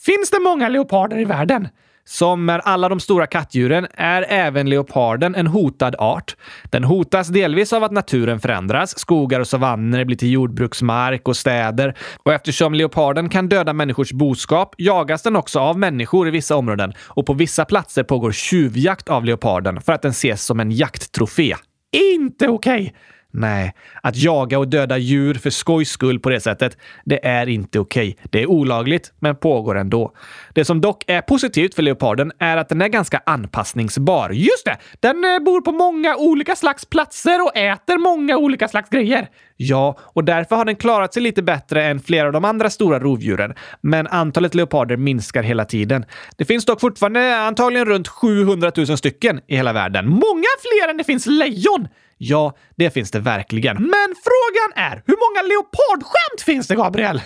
Finns 0.04 0.30
det 0.30 0.40
många 0.40 0.68
leoparder 0.68 1.18
i 1.18 1.25
världen? 1.25 1.68
Som 2.04 2.45
med 2.45 2.61
alla 2.64 2.88
de 2.88 3.00
stora 3.00 3.26
kattdjuren 3.26 3.87
är 3.95 4.26
även 4.28 4.71
leoparden 4.71 5.35
en 5.35 5.47
hotad 5.47 5.97
art. 5.99 6.37
Den 6.71 6.85
hotas 6.85 7.28
delvis 7.28 7.73
av 7.73 7.85
att 7.85 7.92
naturen 7.92 8.40
förändras. 8.40 8.99
Skogar 8.99 9.40
och 9.40 9.49
savanner 9.49 10.04
blir 10.04 10.16
till 10.16 10.30
jordbruksmark 10.30 11.28
och 11.28 11.37
städer. 11.37 11.97
Och 12.23 12.33
eftersom 12.33 12.75
leoparden 12.75 13.28
kan 13.28 13.49
döda 13.49 13.73
människors 13.73 14.12
boskap 14.12 14.75
jagas 14.78 15.23
den 15.23 15.37
också 15.37 15.61
av 15.61 15.78
människor 15.78 16.28
i 16.28 16.30
vissa 16.30 16.57
områden. 16.57 16.92
Och 17.00 17.26
på 17.26 17.33
vissa 17.33 17.64
platser 17.64 18.02
pågår 18.02 18.33
tjuvjakt 18.33 19.09
av 19.09 19.25
leoparden 19.25 19.80
för 19.80 19.92
att 19.92 20.02
den 20.02 20.11
ses 20.11 20.45
som 20.45 20.61
en 20.61 20.71
jakttrofé. 20.71 21.54
Inte 21.92 22.49
okej! 22.49 22.83
Okay. 22.83 22.95
Nej, 23.38 23.75
att 24.02 24.16
jaga 24.16 24.59
och 24.59 24.68
döda 24.68 24.99
djur 24.99 25.35
för 25.35 25.50
skojs 25.50 25.90
skull 25.90 26.21
på 26.21 26.30
det 26.30 26.40
sättet, 26.40 26.78
det 27.04 27.26
är 27.26 27.49
inte 27.49 27.78
okej. 27.78 28.16
Det 28.30 28.42
är 28.42 28.47
olagligt, 28.47 29.12
men 29.18 29.37
pågår 29.37 29.78
ändå. 29.78 30.12
Det 30.54 30.64
som 30.64 30.80
dock 30.80 31.04
är 31.07 31.21
positivt 31.21 31.75
för 31.75 31.83
leoparden 31.83 32.33
är 32.38 32.57
att 32.57 32.68
den 32.68 32.83
är 32.83 32.88
ganska 32.88 33.21
anpassningsbar. 33.26 34.30
Just 34.30 34.64
det! 34.64 34.76
Den 35.00 35.25
eh, 35.25 35.38
bor 35.38 35.61
på 35.61 35.73
många 35.73 36.16
olika 36.16 36.57
slags 36.57 36.85
platser 36.85 37.42
och 37.42 37.57
äter 37.57 37.99
många 37.99 38.37
olika 38.37 38.68
slags 38.68 38.90
grejer. 38.90 39.28
Ja, 39.57 39.99
och 40.00 40.25
därför 40.25 40.57
har 40.57 40.64
den 40.64 40.76
klarat 40.76 41.14
sig 41.14 41.23
lite 41.23 41.42
bättre 41.42 41.85
än 41.85 42.00
flera 42.00 42.26
av 42.26 42.33
de 42.33 42.45
andra 42.45 42.71
stora 42.71 42.99
rovdjuren. 42.99 43.54
Men 43.80 44.07
antalet 44.07 44.54
leoparder 44.54 44.97
minskar 44.97 45.42
hela 45.42 45.64
tiden. 45.64 46.04
Det 46.37 46.45
finns 46.45 46.64
dock 46.64 46.80
fortfarande 46.80 47.38
antagligen 47.38 47.87
runt 47.87 48.09
700 48.09 48.73
000 48.76 48.87
stycken 48.99 49.40
i 49.47 49.57
hela 49.57 49.73
världen. 49.73 50.09
Många 50.09 50.49
fler 50.61 50.90
än 50.90 50.97
det 50.97 51.04
finns 51.04 51.26
lejon! 51.26 51.88
Ja, 52.18 52.56
det 52.76 52.90
finns 52.90 53.10
det 53.10 53.18
verkligen. 53.18 53.76
Men 53.76 54.14
frågan 54.25 54.87
är, 54.87 55.02
hur 55.06 55.16
många 55.16 55.48
leopardskämt 55.48 56.40
finns 56.44 56.66
det, 56.66 56.75
Gabriel? 56.75 57.22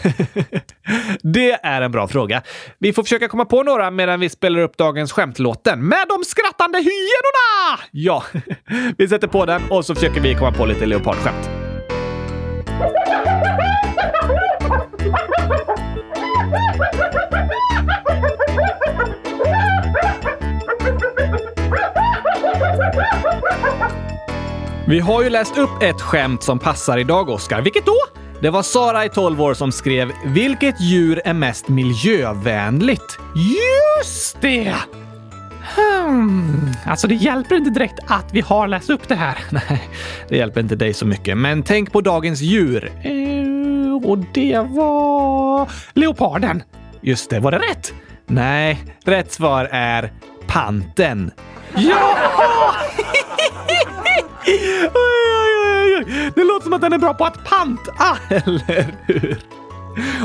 det 1.23 1.53
är 1.53 1.83
en 1.83 1.93
bra 1.93 2.09
fråga. 2.09 2.43
Vi 2.79 2.93
får 2.93 3.03
försöka 3.03 3.29
komma 3.29 3.45
på 3.45 3.63
några 3.63 3.91
medan 3.91 4.21
vi 4.21 4.29
spelar 4.29 4.61
upp 4.61 4.77
dagens 4.77 5.13
skämtlåten 5.13 5.89
med 5.89 6.07
de 6.09 6.25
skrattande 6.25 6.79
hyenorna! 6.79 7.83
Ja, 7.91 8.25
vi 8.99 9.09
sätter 9.09 9.29
på 9.29 9.47
den 9.47 9.63
och 9.71 9.85
så 9.85 9.95
försöker 9.95 10.21
vi 10.21 10.35
komma 10.35 10.53
på 10.53 10.67
lite 10.67 10.87
leopardskämt. 10.87 11.62
Vi 24.87 25.01
har 25.01 25.23
ju 25.23 25.31
läst 25.31 25.59
upp 25.59 25.83
ett 25.83 26.01
skämt 26.01 26.43
som 26.43 26.59
passar 26.59 26.99
idag, 26.99 27.29
Oskar. 27.29 27.63
Vilket 27.63 27.87
då? 27.87 27.97
Det 28.41 28.51
var 28.51 28.63
Sara 28.63 29.05
i 29.05 29.09
12 29.09 29.43
år 29.43 29.55
som 29.55 29.73
skrev 29.73 30.13
“Vilket 30.25 30.81
djur 30.81 31.21
är 31.25 31.33
mest 31.33 31.69
miljövänligt?” 31.69 33.19
Just 33.35 34.41
det! 34.41 34.75
Hmm. 35.77 36.71
Alltså, 36.87 37.09
det 37.09 37.15
hjälper 37.15 37.57
inte 37.57 37.71
direkt 37.71 37.99
att 38.07 38.33
vi 38.33 38.41
har 38.41 38.69
läst 38.69 38.91
upp 38.91 39.09
det 39.09 39.15
här. 39.15 39.39
Nej, 39.51 39.89
det 40.29 40.37
hjälper 40.37 40.61
inte 40.61 40.77
dig 40.77 40.95
så 40.95 41.07
mycket. 41.07 41.39
Men 41.39 41.63
tänk 41.63 41.93
på 41.93 42.01
dagens 42.01 42.41
djur. 42.41 42.93
Uh, 43.07 44.11
och 44.11 44.19
det 44.35 44.59
var 44.59 45.69
leoparden. 45.93 46.63
Just 47.01 47.31
det, 47.31 47.41
var 47.41 47.51
det 47.51 47.59
rätt? 47.59 47.95
Nej, 48.27 48.85
rätt 49.05 49.33
svar 49.33 49.69
är 49.73 50.13
panten. 50.47 51.31
Ja! 54.47 56.03
Det 56.35 56.45
låter 56.45 56.65
som 56.65 56.73
att 56.73 56.81
den 56.81 56.93
är 56.93 56.99
bra 56.99 57.15
på 57.15 57.25
att 57.25 57.45
panta, 57.45 58.19
eller 58.31 58.95
hur? 59.07 59.39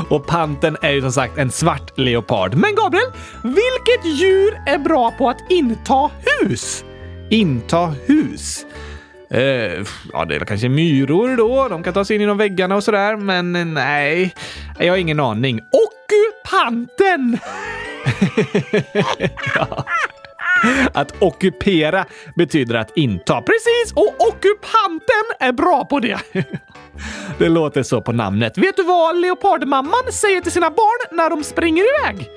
Och 0.08 0.26
panten 0.26 0.76
är 0.82 0.90
ju 0.90 1.00
som 1.00 1.12
sagt 1.12 1.38
en 1.38 1.50
svart 1.50 1.98
leopard. 1.98 2.54
Men 2.54 2.74
Gabriel, 2.74 3.12
vilket 3.42 4.20
djur 4.20 4.58
är 4.66 4.78
bra 4.78 5.10
på 5.10 5.28
att 5.28 5.50
inta 5.50 6.10
hus? 6.24 6.84
Inta 7.30 7.94
hus? 8.06 8.66
Eh, 9.30 9.84
ja, 10.12 10.24
det 10.28 10.34
är 10.34 10.44
kanske 10.44 10.68
myror 10.68 11.36
då. 11.36 11.68
De 11.68 11.82
kan 11.82 11.94
ta 11.94 12.04
sig 12.04 12.16
in 12.16 12.20
genom 12.20 12.38
väggarna 12.38 12.76
och 12.76 12.84
sådär, 12.84 13.16
men 13.16 13.56
eh, 13.56 13.64
nej, 13.64 14.34
jag 14.78 14.92
har 14.92 14.98
ingen 14.98 15.20
aning. 15.20 15.60
Ockupanten! 15.60 17.38
ja. 19.54 19.84
Att 20.92 21.22
ockupera 21.22 22.06
betyder 22.36 22.74
att 22.74 22.96
inta. 22.96 23.42
Precis! 23.42 23.92
Och 23.94 24.14
ockupanten 24.28 25.24
är 25.40 25.52
bra 25.52 25.84
på 25.84 26.00
det. 26.00 26.18
Det 27.38 27.48
låter 27.48 27.82
så 27.82 28.00
på 28.00 28.12
namnet. 28.12 28.58
Vet 28.58 28.76
du 28.76 28.82
vad 28.82 29.16
leopardmamman 29.16 30.12
säger 30.12 30.40
till 30.40 30.52
sina 30.52 30.70
barn 30.70 31.16
när 31.16 31.30
de 31.30 31.44
springer 31.44 31.84
iväg? 31.84 32.28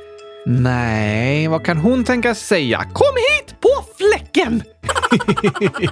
Nej, 0.45 1.47
vad 1.47 1.65
kan 1.65 1.77
hon 1.77 2.03
tänka 2.03 2.35
säga? 2.35 2.77
Kom 2.77 3.15
hit 3.15 3.55
på 3.59 3.69
fläcken! 3.97 4.63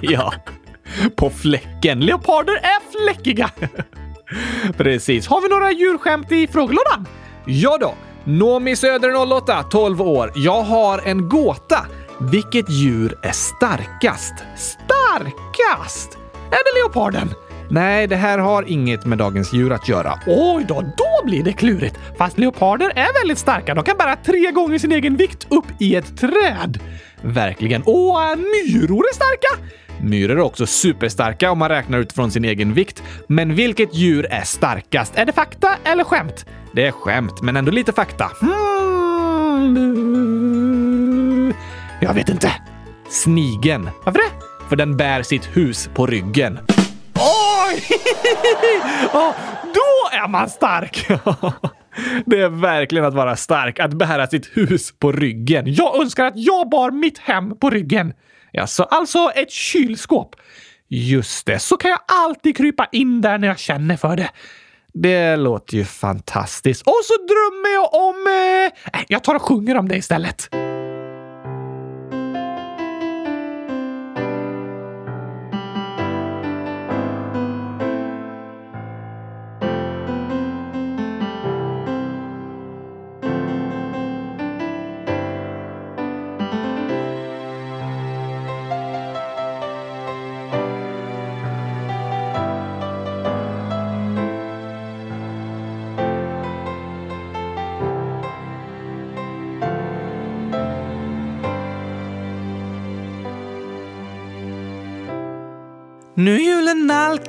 ja, 0.02 0.32
på 1.16 1.30
fläcken. 1.30 2.00
Leoparder 2.00 2.54
är 2.54 3.04
fläckiga. 3.04 3.50
Precis. 4.76 5.26
Har 5.26 5.40
vi 5.40 5.48
några 5.48 5.72
djurskämt 5.72 6.32
i 6.32 6.46
frågelådan? 6.46 7.06
Ja 7.46 7.78
då. 7.80 7.94
Nomi 8.24 8.76
Söder 8.76 9.32
08, 9.32 9.62
12 9.62 10.02
år. 10.02 10.32
Jag 10.34 10.62
har 10.62 10.98
en 11.04 11.28
gåta. 11.28 11.86
Vilket 12.20 12.70
djur 12.70 13.18
är 13.22 13.32
starkast? 13.32 14.34
Starkast? 14.56 16.18
Är 16.34 16.50
det 16.50 16.80
leoparden? 16.80 17.28
Nej, 17.70 18.06
det 18.06 18.16
här 18.16 18.38
har 18.38 18.64
inget 18.68 19.06
med 19.06 19.18
dagens 19.18 19.52
djur 19.52 19.72
att 19.72 19.88
göra. 19.88 20.20
Oj 20.26 20.64
då, 20.68 20.80
då 20.80 21.26
blir 21.26 21.42
det 21.42 21.52
klurigt. 21.52 21.98
Fast 22.18 22.38
leoparder 22.38 22.92
är 22.96 23.20
väldigt 23.20 23.38
starka. 23.38 23.74
De 23.74 23.84
kan 23.84 23.96
bära 23.96 24.16
tre 24.16 24.50
gånger 24.50 24.78
sin 24.78 24.92
egen 24.92 25.16
vikt 25.16 25.46
upp 25.50 25.64
i 25.78 25.96
ett 25.96 26.18
träd. 26.18 26.78
Verkligen. 27.22 27.82
Och 27.82 28.18
myror 28.38 29.04
är 29.10 29.14
starka. 29.14 29.64
Myror 30.02 30.36
är 30.36 30.42
också 30.42 30.66
superstarka 30.66 31.50
om 31.50 31.58
man 31.58 31.68
räknar 31.68 31.98
utifrån 31.98 32.30
sin 32.30 32.44
egen 32.44 32.74
vikt. 32.74 33.02
Men 33.26 33.54
vilket 33.54 33.94
djur 33.94 34.26
är 34.30 34.42
starkast? 34.42 35.12
Är 35.16 35.26
det 35.26 35.32
fakta 35.32 35.68
eller 35.84 36.04
skämt? 36.04 36.46
Det 36.72 36.86
är 36.86 36.92
skämt, 36.92 37.42
men 37.42 37.56
ändå 37.56 37.72
lite 37.72 37.92
fakta. 37.92 38.30
Hmm. 38.40 40.39
Jag 42.02 42.14
vet 42.14 42.28
inte. 42.28 42.52
Snigen. 43.08 43.90
Varför 44.04 44.18
det? 44.18 44.44
För 44.68 44.76
den 44.76 44.96
bär 44.96 45.22
sitt 45.22 45.56
hus 45.56 45.90
på 45.94 46.06
ryggen. 46.06 46.58
Oj! 47.14 47.82
oh, 49.12 49.34
då 49.62 50.16
är 50.16 50.28
man 50.28 50.50
stark! 50.50 51.06
Det 52.26 52.40
är 52.40 52.48
verkligen 52.48 53.04
att 53.04 53.14
vara 53.14 53.36
stark, 53.36 53.78
att 53.78 53.92
bära 53.92 54.26
sitt 54.26 54.56
hus 54.56 54.92
på 54.98 55.12
ryggen. 55.12 55.74
Jag 55.74 56.00
önskar 56.00 56.24
att 56.24 56.36
jag 56.36 56.68
bar 56.68 56.90
mitt 56.90 57.18
hem 57.18 57.58
på 57.58 57.70
ryggen. 57.70 58.12
Alltså, 58.58 58.82
alltså 58.82 59.32
ett 59.34 59.50
kylskåp. 59.50 60.36
Just 60.88 61.46
det, 61.46 61.58
så 61.58 61.76
kan 61.76 61.90
jag 61.90 62.00
alltid 62.06 62.56
krypa 62.56 62.88
in 62.92 63.20
där 63.20 63.38
när 63.38 63.48
jag 63.48 63.58
känner 63.58 63.96
för 63.96 64.16
det. 64.16 64.30
Det 64.92 65.36
låter 65.36 65.76
ju 65.76 65.84
fantastiskt. 65.84 66.82
Och 66.82 67.00
så 67.04 67.14
drömmer 67.14 67.74
jag 67.74 67.94
om... 67.94 68.26
Eh... 68.92 69.02
Jag 69.08 69.24
tar 69.24 69.34
och 69.34 69.42
sjunger 69.42 69.76
om 69.76 69.88
det 69.88 69.96
istället. 69.96 70.59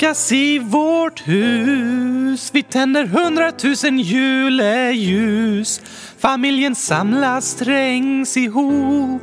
Julen 0.01 0.31
i 0.31 0.59
vårt 0.59 1.27
hus. 1.27 2.49
Vi 2.53 2.63
tänder 2.63 3.05
hundratusen 3.05 3.99
juleljus. 3.99 5.81
Familjen 6.19 6.75
samlas, 6.75 7.55
trängs 7.55 8.37
ihop. 8.37 9.21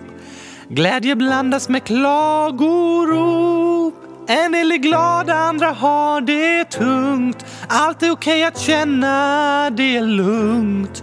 Glädje 0.69 1.17
blandas 1.17 1.69
med 1.69 1.85
klagorop. 1.85 3.95
En 4.29 4.53
del 4.53 4.73
är 4.73 4.77
glada, 4.77 5.35
andra 5.35 5.71
har 5.71 6.21
det 6.21 6.65
tungt. 6.65 7.47
Allt 7.69 8.03
är 8.03 8.11
okej 8.11 8.45
att 8.45 8.59
känna, 8.59 9.71
det 9.71 9.97
är 9.97 10.03
lugnt. 10.03 11.03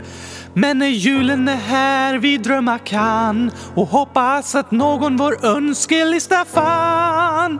Men 0.54 0.80
när 0.80 0.88
julen 0.88 1.48
är 1.48 1.56
här 1.56 2.18
vi 2.18 2.38
drömma 2.38 2.80
kan 2.80 3.52
och 3.76 3.88
hoppas 3.88 4.56
att 4.56 4.72
någon 4.72 5.18
vår 5.18 5.46
önskelista 5.46 6.46
fann 6.46 7.60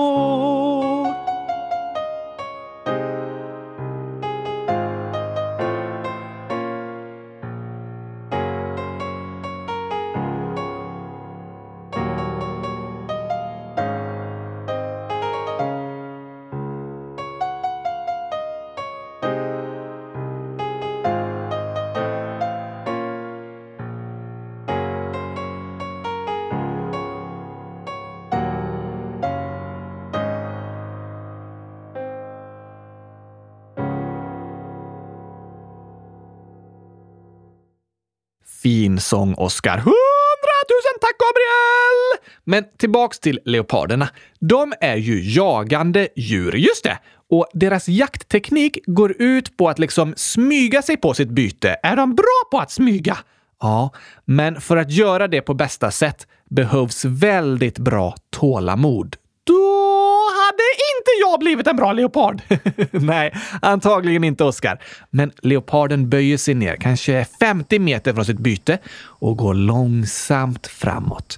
Fin 38.63 38.99
sång, 38.99 39.33
Oscar. 39.37 39.77
Hundratusen 39.77 40.97
tack, 41.01 41.15
Gabriel! 41.19 42.27
Men 42.43 42.63
tillbaks 42.77 43.19
till 43.19 43.39
leoparderna. 43.45 44.09
De 44.39 44.73
är 44.81 44.95
ju 44.95 45.33
jagande 45.33 46.07
djur, 46.15 46.55
just 46.55 46.83
det. 46.83 46.99
Och 47.29 47.47
deras 47.53 47.87
jaktteknik 47.87 48.79
går 48.85 49.21
ut 49.21 49.57
på 49.57 49.69
att 49.69 49.79
liksom 49.79 50.13
smyga 50.17 50.81
sig 50.81 50.97
på 50.97 51.13
sitt 51.13 51.29
byte. 51.29 51.77
Är 51.83 51.95
de 51.95 52.15
bra 52.15 52.41
på 52.51 52.59
att 52.59 52.71
smyga? 52.71 53.17
Ja, 53.59 53.91
men 54.25 54.61
för 54.61 54.77
att 54.77 54.91
göra 54.91 55.27
det 55.27 55.41
på 55.41 55.53
bästa 55.53 55.91
sätt 55.91 56.27
behövs 56.49 57.05
väldigt 57.05 57.79
bra 57.79 58.15
tålamod. 58.29 59.15
Då 59.43 60.00
hade 60.41 60.63
inte 60.91 61.11
jag 61.21 61.39
blivit 61.39 61.67
en 61.67 61.75
bra 61.75 61.93
leopard. 61.93 62.41
Nej, 62.91 63.33
antagligen 63.61 64.23
inte 64.23 64.43
Oskar. 64.43 64.79
Men 65.09 65.31
leoparden 65.41 66.09
böjer 66.09 66.37
sig 66.37 66.53
ner, 66.53 66.75
kanske 66.75 67.25
50 67.39 67.79
meter 67.79 68.13
från 68.13 68.25
sitt 68.25 68.39
byte 68.39 68.77
och 69.03 69.37
går 69.37 69.53
långsamt 69.53 70.67
framåt. 70.67 71.37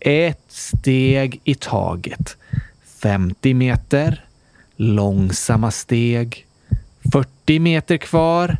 Ett 0.00 0.44
steg 0.48 1.40
i 1.44 1.54
taget. 1.54 2.36
50 3.02 3.54
meter. 3.54 4.24
Långsamma 4.76 5.70
steg. 5.70 6.46
40 7.12 7.58
meter 7.58 7.96
kvar. 7.96 8.56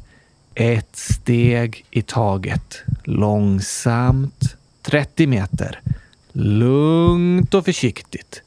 Ett 0.55 0.97
steg 0.97 1.85
i 1.91 2.03
taget. 2.03 2.83
Långsamt. 3.05 4.57
30 4.83 5.27
meter. 5.27 5.81
Lugnt 6.33 7.55
och 7.55 7.65
försiktigt. 7.65 8.43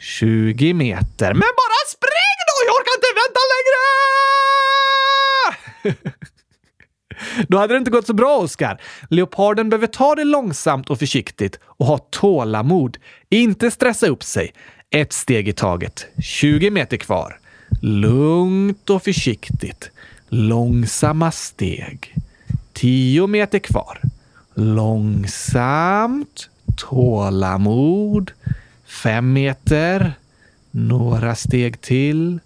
20 0.00 0.74
meter. 0.74 1.34
Men 1.34 1.40
bara 1.40 1.80
spring 1.88 2.38
då! 2.48 2.54
Jag 2.66 2.74
orkar 2.80 2.94
inte 2.96 3.10
vänta 3.20 3.40
längre! 3.52 3.80
Då 7.48 7.58
hade 7.58 7.74
det 7.74 7.78
inte 7.78 7.90
gått 7.90 8.06
så 8.06 8.12
bra, 8.12 8.38
Oskar. 8.38 8.80
Leoparden 9.10 9.70
behöver 9.70 9.86
ta 9.86 10.14
det 10.14 10.24
långsamt 10.24 10.90
och 10.90 10.98
försiktigt 10.98 11.58
och 11.64 11.86
ha 11.86 11.98
tålamod. 11.98 12.98
Inte 13.28 13.70
stressa 13.70 14.06
upp 14.06 14.22
sig. 14.22 14.52
Ett 14.90 15.12
steg 15.12 15.48
i 15.48 15.52
taget. 15.52 16.06
20 16.22 16.70
meter 16.70 16.96
kvar. 16.96 17.38
Lugnt 17.82 18.90
och 18.90 19.02
försiktigt. 19.02 19.90
Långsamma 20.28 21.30
steg. 21.30 22.14
10 22.72 23.26
meter 23.26 23.58
kvar. 23.58 24.00
Långsamt. 24.54 26.48
Tålamod. 26.76 28.32
Fem 28.90 29.32
meter. 29.32 30.12
Några 30.70 31.34
steg 31.34 31.80
till. 31.80 32.38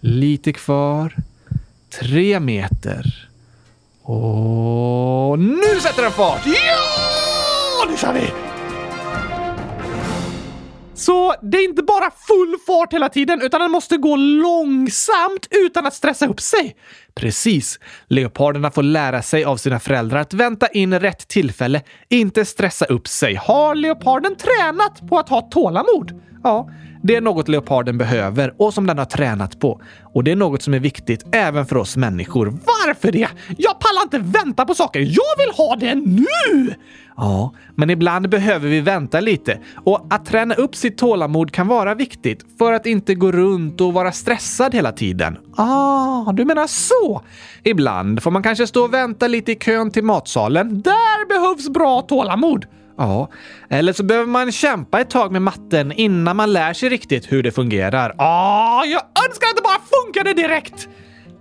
Lite 0.00 0.52
kvar. 0.52 1.14
Tre 2.00 2.40
meter. 2.40 3.28
Och 4.02 5.38
nu 5.38 5.80
sätter 5.82 6.02
den 6.02 6.12
fart! 6.12 6.46
Ja! 6.46 7.90
Nu 7.90 7.96
kör 7.96 8.12
vi! 8.12 8.47
Så 10.98 11.34
det 11.42 11.58
är 11.58 11.64
inte 11.64 11.82
bara 11.82 12.10
full 12.10 12.56
fart 12.66 12.92
hela 12.92 13.08
tiden, 13.08 13.42
utan 13.42 13.60
den 13.60 13.70
måste 13.70 13.96
gå 13.96 14.16
långsamt 14.16 15.48
utan 15.50 15.86
att 15.86 15.94
stressa 15.94 16.26
upp 16.26 16.40
sig. 16.40 16.76
Precis. 17.14 17.78
Leoparderna 18.08 18.70
får 18.70 18.82
lära 18.82 19.22
sig 19.22 19.44
av 19.44 19.56
sina 19.56 19.80
föräldrar 19.80 20.20
att 20.20 20.34
vänta 20.34 20.66
in 20.66 21.00
rätt 21.00 21.28
tillfälle, 21.28 21.82
inte 22.08 22.44
stressa 22.44 22.84
upp 22.84 23.08
sig. 23.08 23.34
Har 23.34 23.74
leoparden 23.74 24.36
tränat 24.36 25.08
på 25.08 25.18
att 25.18 25.28
ha 25.28 25.40
tålamod? 25.40 26.22
Ja, 26.42 26.70
det 27.02 27.16
är 27.16 27.20
något 27.20 27.48
leoparden 27.48 27.98
behöver 27.98 28.54
och 28.56 28.74
som 28.74 28.86
den 28.86 28.98
har 28.98 29.04
tränat 29.04 29.60
på. 29.60 29.80
Och 30.02 30.24
det 30.24 30.32
är 30.32 30.36
något 30.36 30.62
som 30.62 30.74
är 30.74 30.78
viktigt 30.78 31.26
även 31.32 31.66
för 31.66 31.76
oss 31.76 31.96
människor. 31.96 32.46
Varför 32.46 33.12
det? 33.12 33.28
Jag 33.58 33.80
pallar 33.80 34.02
inte 34.02 34.38
vänta 34.38 34.64
på 34.64 34.74
saker. 34.74 35.00
Jag 35.00 35.38
vill 35.38 35.54
ha 35.56 35.76
det 35.76 35.94
nu! 35.94 36.74
Ja, 37.16 37.52
men 37.74 37.90
ibland 37.90 38.28
behöver 38.28 38.68
vi 38.68 38.80
vänta 38.80 39.20
lite. 39.20 39.58
Och 39.84 40.06
att 40.10 40.26
träna 40.26 40.54
upp 40.54 40.76
sitt 40.76 40.98
tålamod 40.98 41.52
kan 41.52 41.68
vara 41.68 41.94
viktigt 41.94 42.44
för 42.58 42.72
att 42.72 42.86
inte 42.86 43.14
gå 43.14 43.32
runt 43.32 43.80
och 43.80 43.92
vara 43.92 44.12
stressad 44.12 44.74
hela 44.74 44.92
tiden. 44.92 45.38
Ah, 45.56 46.32
du 46.32 46.44
menar 46.44 46.66
så? 46.66 47.22
Ibland 47.62 48.22
får 48.22 48.30
man 48.30 48.42
kanske 48.42 48.66
stå 48.66 48.84
och 48.84 48.94
vänta 48.94 49.26
lite 49.26 49.52
i 49.52 49.54
kön 49.54 49.90
till 49.90 50.04
matsalen. 50.04 50.82
Där 50.82 51.28
behövs 51.28 51.68
bra 51.68 52.02
tålamod! 52.02 52.66
Ja, 52.98 53.30
eller 53.70 53.92
så 53.92 54.04
behöver 54.04 54.26
man 54.26 54.52
kämpa 54.52 55.00
ett 55.00 55.10
tag 55.10 55.32
med 55.32 55.42
matten 55.42 55.92
innan 55.92 56.36
man 56.36 56.52
lär 56.52 56.72
sig 56.72 56.88
riktigt 56.88 57.32
hur 57.32 57.42
det 57.42 57.50
fungerar. 57.50 58.14
Ah, 58.18 58.84
jag 58.84 59.02
önskar 59.28 59.46
att 59.48 59.56
det 59.56 59.62
bara 59.62 60.04
funkade 60.04 60.34
direkt! 60.34 60.88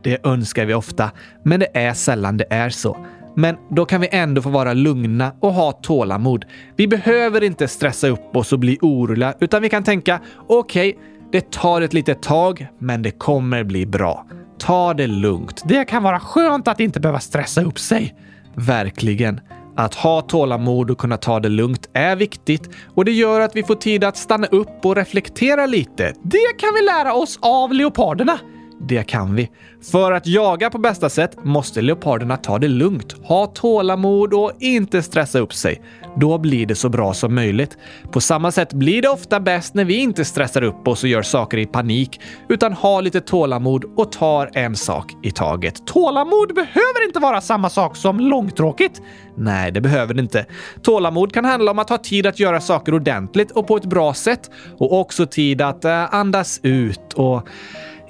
Det 0.04 0.26
önskar 0.26 0.66
vi 0.66 0.74
ofta, 0.74 1.12
men 1.44 1.60
det 1.60 1.78
är 1.78 1.94
sällan 1.94 2.38
det 2.38 2.46
är 2.50 2.70
så. 2.70 2.98
Men 3.36 3.56
då 3.70 3.86
kan 3.86 4.02
vi 4.02 4.10
ändå 4.12 4.42
få 4.42 4.50
vara 4.50 4.74
lugna 4.74 5.32
och 5.40 5.54
ha 5.54 5.72
tålamod. 5.72 6.46
Vi 6.76 6.88
behöver 6.88 7.44
inte 7.44 7.68
stressa 7.68 8.08
upp 8.08 8.36
oss 8.36 8.54
och 8.54 8.60
bli 8.60 8.78
oroliga, 8.82 9.34
utan 9.40 9.62
vi 9.62 9.70
kan 9.70 9.84
tänka 9.84 10.20
okej, 10.48 10.90
okay, 10.90 11.04
det 11.32 11.52
tar 11.52 11.82
ett 11.82 11.94
litet 11.94 12.22
tag, 12.22 12.68
men 12.80 13.02
det 13.02 13.12
kommer 13.12 13.64
bli 13.64 13.86
bra. 13.86 14.26
Ta 14.60 14.94
det 14.94 15.08
lugnt. 15.08 15.64
Det 15.66 15.86
kan 15.86 16.04
vara 16.04 16.20
skönt 16.20 16.68
att 16.68 16.80
inte 16.80 17.00
behöva 17.00 17.20
stressa 17.20 17.62
upp 17.62 17.80
sig. 17.80 18.16
Verkligen. 18.56 19.40
Att 19.78 19.96
ha 19.96 20.22
tålamod 20.22 20.92
och 20.92 20.98
kunna 20.98 21.18
ta 21.18 21.40
det 21.40 21.50
lugnt 21.50 21.90
är 21.94 22.16
viktigt 22.16 22.70
och 22.96 23.06
det 23.06 23.12
gör 23.12 23.40
att 23.40 23.56
vi 23.56 23.64
får 23.64 23.76
tid 23.76 24.04
att 24.04 24.18
stanna 24.18 24.48
upp 24.48 24.86
och 24.86 24.96
reflektera 24.96 25.66
lite. 25.66 26.14
Det 26.24 26.58
kan 26.60 26.74
vi 26.74 26.86
lära 26.86 27.14
oss 27.14 27.40
av 27.42 27.74
leoparderna. 27.74 28.40
Det 28.80 29.04
kan 29.04 29.36
vi. 29.36 29.50
För 29.92 30.12
att 30.12 30.28
jaga 30.28 30.70
på 30.70 30.78
bästa 30.78 31.10
sätt 31.10 31.38
måste 31.44 31.82
leoparderna 31.82 32.38
ta 32.38 32.60
det 32.60 32.68
lugnt, 32.68 33.16
ha 33.24 33.46
tålamod 33.46 34.34
och 34.34 34.52
inte 34.60 35.02
stressa 35.04 35.40
upp 35.40 35.54
sig. 35.54 35.82
Då 36.16 36.38
blir 36.38 36.66
det 36.66 36.76
så 36.76 36.90
bra 36.90 37.14
som 37.14 37.36
möjligt. 37.36 37.78
På 38.12 38.22
samma 38.22 38.52
sätt 38.52 38.74
blir 38.74 39.02
det 39.02 39.10
ofta 39.10 39.40
bäst 39.40 39.74
när 39.74 39.86
vi 39.86 39.98
inte 39.98 40.26
stressar 40.26 40.62
upp 40.62 40.88
oss 40.88 41.04
och 41.04 41.10
gör 41.10 41.22
saker 41.22 41.58
i 41.58 41.66
panik, 41.66 42.22
utan 42.50 42.74
har 42.74 43.02
lite 43.02 43.22
tålamod 43.22 43.86
och 43.98 44.12
tar 44.12 44.50
en 44.54 44.76
sak 44.76 45.14
i 45.24 45.32
taget. 45.32 45.88
Tålamod 45.88 46.56
behöver 46.56 47.06
inte 47.08 47.20
vara 47.20 47.42
samma 47.42 47.70
sak 47.70 47.96
som 47.96 48.20
långtråkigt. 48.20 49.02
Nej, 49.36 49.72
det 49.72 49.82
behöver 49.82 50.14
det 50.14 50.22
inte. 50.22 50.46
Tålamod 50.82 51.34
kan 51.34 51.46
handla 51.46 51.72
om 51.72 51.80
att 51.80 51.90
ha 51.90 51.98
tid 51.98 52.28
att 52.28 52.40
göra 52.40 52.62
saker 52.62 52.94
ordentligt 52.94 53.52
och 53.52 53.68
på 53.68 53.78
ett 53.78 53.86
bra 53.86 54.14
sätt 54.14 54.50
och 54.78 55.00
också 55.00 55.26
tid 55.26 55.62
att 55.62 55.86
eh, 55.86 56.14
andas 56.14 56.60
ut 56.64 57.14
och 57.14 57.48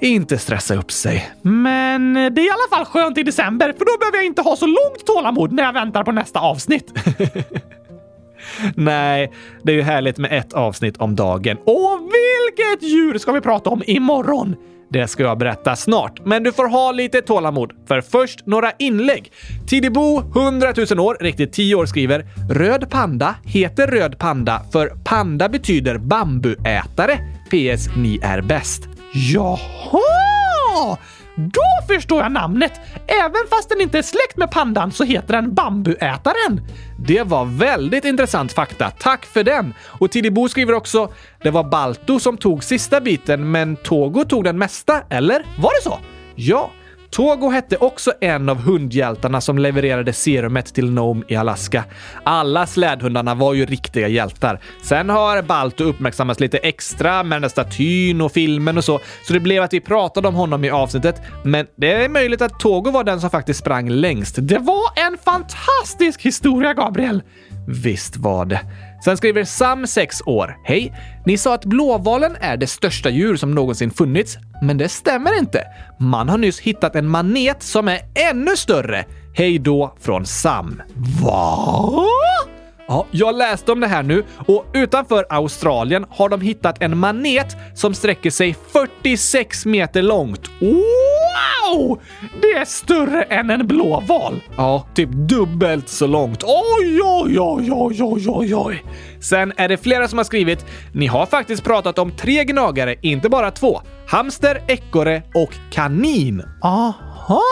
inte 0.00 0.38
stressa 0.38 0.74
upp 0.74 0.92
sig. 0.92 1.30
Men 1.42 2.14
det 2.14 2.40
är 2.40 2.46
i 2.46 2.50
alla 2.50 2.76
fall 2.76 2.84
skönt 2.84 3.18
i 3.18 3.22
december, 3.22 3.74
för 3.78 3.84
då 3.84 3.98
behöver 3.98 4.18
jag 4.18 4.26
inte 4.26 4.42
ha 4.42 4.56
så 4.56 4.66
långt 4.66 5.06
tålamod 5.06 5.52
när 5.52 5.62
jag 5.62 5.72
väntar 5.72 6.04
på 6.04 6.12
nästa 6.12 6.40
avsnitt. 6.40 6.92
Nej, 8.74 9.32
det 9.62 9.72
är 9.72 9.76
ju 9.76 9.82
härligt 9.82 10.18
med 10.18 10.32
ett 10.32 10.52
avsnitt 10.52 10.96
om 10.96 11.16
dagen. 11.16 11.56
Och 11.56 12.00
vilket 12.00 12.90
djur 12.90 13.18
ska 13.18 13.32
vi 13.32 13.40
prata 13.40 13.70
om 13.70 13.82
imorgon? 13.86 14.56
Det 14.90 15.08
ska 15.08 15.22
jag 15.22 15.38
berätta 15.38 15.76
snart, 15.76 16.20
men 16.24 16.42
du 16.42 16.52
får 16.52 16.68
ha 16.68 16.92
lite 16.92 17.22
tålamod. 17.22 17.72
För 17.88 18.00
först 18.00 18.46
några 18.46 18.72
inlägg. 18.78 19.32
Tidibo, 19.68 20.18
100 20.18 20.72
000 20.90 21.00
år, 21.00 21.16
riktigt 21.20 21.52
10 21.52 21.74
år, 21.74 21.86
skriver 21.86 22.26
“Röd 22.50 22.90
panda 22.90 23.34
heter 23.44 23.86
röd 23.86 24.18
panda 24.18 24.62
för 24.72 24.92
panda 25.04 25.48
betyder 25.48 25.98
bambuätare. 25.98 27.18
PS. 27.50 27.88
Ni 27.96 28.20
är 28.22 28.40
bäst.” 28.42 28.97
Jaha! 29.12 30.96
Då 31.36 31.94
förstår 31.94 32.22
jag 32.22 32.32
namnet! 32.32 32.72
Även 33.06 33.46
fast 33.50 33.68
den 33.68 33.80
inte 33.80 33.98
är 33.98 34.02
släkt 34.02 34.36
med 34.36 34.50
pandan 34.50 34.92
så 34.92 35.04
heter 35.04 35.34
den 35.34 35.54
bambuätaren. 35.54 36.60
Det 36.98 37.22
var 37.22 37.44
väldigt 37.44 38.04
intressant 38.04 38.52
fakta. 38.52 38.90
Tack 38.90 39.26
för 39.26 39.44
den! 39.44 39.74
Och 39.84 40.10
Tidibo 40.10 40.48
skriver 40.48 40.72
också 40.72 41.12
“Det 41.42 41.50
var 41.50 41.64
Balto 41.64 42.20
som 42.20 42.36
tog 42.36 42.64
sista 42.64 43.00
biten, 43.00 43.50
men 43.50 43.76
Togo 43.76 44.24
tog 44.24 44.44
den 44.44 44.58
mesta, 44.58 45.02
eller? 45.10 45.46
Var 45.58 45.70
det 45.78 45.90
så?” 45.90 45.98
Ja, 46.34 46.70
Togo 47.10 47.50
hette 47.50 47.76
också 47.76 48.12
en 48.20 48.48
av 48.48 48.56
hundhjältarna 48.56 49.40
som 49.40 49.58
levererade 49.58 50.12
serumet 50.12 50.74
till 50.74 50.90
Nome 50.90 51.24
i 51.28 51.36
Alaska. 51.36 51.84
Alla 52.24 52.66
slädhundarna 52.66 53.34
var 53.34 53.54
ju 53.54 53.66
riktiga 53.66 54.08
hjältar. 54.08 54.60
Sen 54.82 55.10
har 55.10 55.42
Balto 55.42 55.84
uppmärksammats 55.84 56.40
lite 56.40 56.58
extra 56.58 57.22
med 57.22 57.36
den 57.36 57.42
där 57.42 57.48
statyn 57.48 58.20
och 58.20 58.32
filmen 58.32 58.78
och 58.78 58.84
så, 58.84 59.00
så 59.26 59.32
det 59.32 59.40
blev 59.40 59.62
att 59.62 59.72
vi 59.72 59.80
pratade 59.80 60.28
om 60.28 60.34
honom 60.34 60.64
i 60.64 60.70
avsnittet. 60.70 61.22
Men 61.44 61.66
det 61.76 61.92
är 61.92 62.08
möjligt 62.08 62.42
att 62.42 62.60
Togo 62.60 62.90
var 62.90 63.04
den 63.04 63.20
som 63.20 63.30
faktiskt 63.30 63.60
sprang 63.60 63.88
längst. 63.88 64.36
Det 64.38 64.58
var 64.58 65.06
en 65.06 65.18
fantastisk 65.24 66.22
historia, 66.22 66.74
Gabriel! 66.74 67.22
Visst 67.68 68.16
var 68.16 68.44
det. 68.44 68.60
Sen 69.04 69.16
skriver 69.16 69.44
Sam, 69.44 69.86
6 69.86 70.22
år. 70.26 70.56
Hej! 70.64 70.92
Ni 71.26 71.38
sa 71.38 71.54
att 71.54 71.64
blåvalen 71.64 72.36
är 72.40 72.56
det 72.56 72.66
största 72.66 73.10
djur 73.10 73.36
som 73.36 73.54
någonsin 73.54 73.90
funnits, 73.90 74.38
men 74.62 74.78
det 74.78 74.88
stämmer 74.88 75.38
inte. 75.38 75.64
Man 75.98 76.28
har 76.28 76.38
nyss 76.38 76.60
hittat 76.60 76.96
en 76.96 77.08
manet 77.08 77.62
som 77.62 77.88
är 77.88 78.00
ännu 78.30 78.56
större. 78.56 79.04
Hej 79.34 79.58
då 79.58 79.96
från 80.00 80.26
Sam. 80.26 80.82
Vad? 81.22 82.57
Ja, 82.90 83.06
jag 83.10 83.36
läste 83.36 83.72
om 83.72 83.80
det 83.80 83.86
här 83.86 84.02
nu 84.02 84.24
och 84.46 84.66
utanför 84.74 85.26
Australien 85.30 86.06
har 86.10 86.28
de 86.28 86.40
hittat 86.40 86.82
en 86.82 86.98
manet 86.98 87.56
som 87.74 87.94
sträcker 87.94 88.30
sig 88.30 88.56
46 88.72 89.66
meter 89.66 90.02
långt. 90.02 90.50
Wow! 90.60 92.00
Det 92.42 92.52
är 92.52 92.64
större 92.64 93.22
än 93.22 93.50
en 93.50 93.66
blåval. 93.66 94.40
Ja, 94.56 94.86
typ 94.94 95.10
dubbelt 95.12 95.88
så 95.88 96.06
långt. 96.06 96.44
Oj, 96.44 97.00
oj, 97.02 97.40
oj, 97.40 97.70
oj, 97.72 98.02
oj, 98.02 98.24
oj, 98.28 98.54
oj. 98.54 98.84
Sen 99.20 99.52
är 99.56 99.68
det 99.68 99.76
flera 99.76 100.08
som 100.08 100.18
har 100.18 100.24
skrivit 100.24 100.66
“Ni 100.92 101.06
har 101.06 101.26
faktiskt 101.26 101.64
pratat 101.64 101.98
om 101.98 102.10
tre 102.10 102.44
gnagare, 102.44 102.96
inte 103.02 103.28
bara 103.28 103.50
två. 103.50 103.80
Hamster, 104.06 104.62
ekorre 104.68 105.22
och 105.34 105.52
kanin.” 105.70 106.42
Aha! 106.62 107.42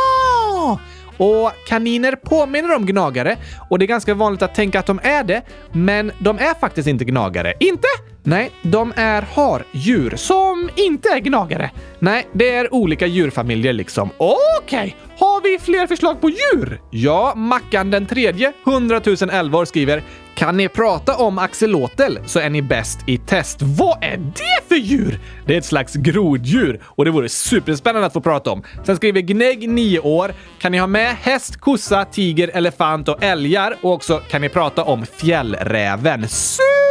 Och 1.17 1.53
kaniner 1.69 2.13
påminner 2.13 2.77
om 2.77 2.87
gnagare 2.87 3.37
och 3.71 3.79
det 3.79 3.85
är 3.85 3.87
ganska 3.87 4.15
vanligt 4.15 4.43
att 4.43 4.55
tänka 4.55 4.79
att 4.79 4.87
de 4.87 5.01
är 5.03 5.25
det, 5.25 5.43
men 5.73 6.13
de 6.19 6.39
är 6.39 6.61
faktiskt 6.61 6.89
inte 6.89 7.05
gnagare. 7.05 7.55
Inte? 7.61 7.89
Nej, 8.29 8.51
de 8.63 8.93
är 8.97 9.23
hardjur. 9.23 10.17
Som 10.17 10.71
inte 10.77 11.09
är 11.09 11.19
gnagare? 11.19 11.71
Nej, 11.99 12.27
det 12.33 12.55
är 12.55 12.75
olika 12.75 13.07
djurfamiljer 13.07 13.73
liksom. 13.73 14.11
Okej, 14.17 14.37
okay. 14.63 14.93
har 15.19 15.43
vi 15.43 15.59
fler 15.59 15.87
förslag 15.87 16.21
på 16.21 16.31
djur? 16.31 16.81
Ja, 16.91 17.33
Mackan 17.37 17.91
den 17.91 18.07
tredje, 18.07 18.53
100 18.67 19.01
011 19.33 19.59
år 19.59 19.65
skriver 19.65 20.03
kan 20.35 20.57
ni 20.57 20.69
prata 20.69 21.17
om 21.17 21.39
axelotl 21.39 22.17
så 22.27 22.41
är 22.41 22.51
ni 22.51 22.63
bäst 22.63 22.99
i 23.07 23.19
test. 23.19 23.59
Vad 23.63 24.05
är 24.05 24.17
det 24.17 24.69
för 24.69 24.77
djur? 24.77 25.21
Det 25.47 25.55
är 25.55 25.59
ett 25.59 25.65
slags 25.65 25.95
groddjur 25.95 26.81
och 26.85 27.05
det 27.05 27.11
vore 27.11 27.29
superspännande 27.29 28.07
att 28.07 28.13
få 28.13 28.21
prata 28.21 28.51
om. 28.51 28.63
Sen 28.87 28.97
skriver 28.97 29.21
Gnägg, 29.21 29.69
9 29.69 30.01
år. 30.01 30.35
Kan 30.59 30.73
ni 30.73 30.79
ha 30.79 30.87
med 30.87 31.17
häst, 31.17 31.57
kossa, 31.57 32.05
tiger, 32.05 32.51
elefant 32.55 33.09
och 33.09 33.23
älgar? 33.23 33.77
Och 33.83 33.93
också 33.93 34.19
kan 34.31 34.41
ni 34.41 34.49
prata 34.49 34.85
om 34.85 35.07
fjällräven. 35.07 36.29
Super! 36.29 36.86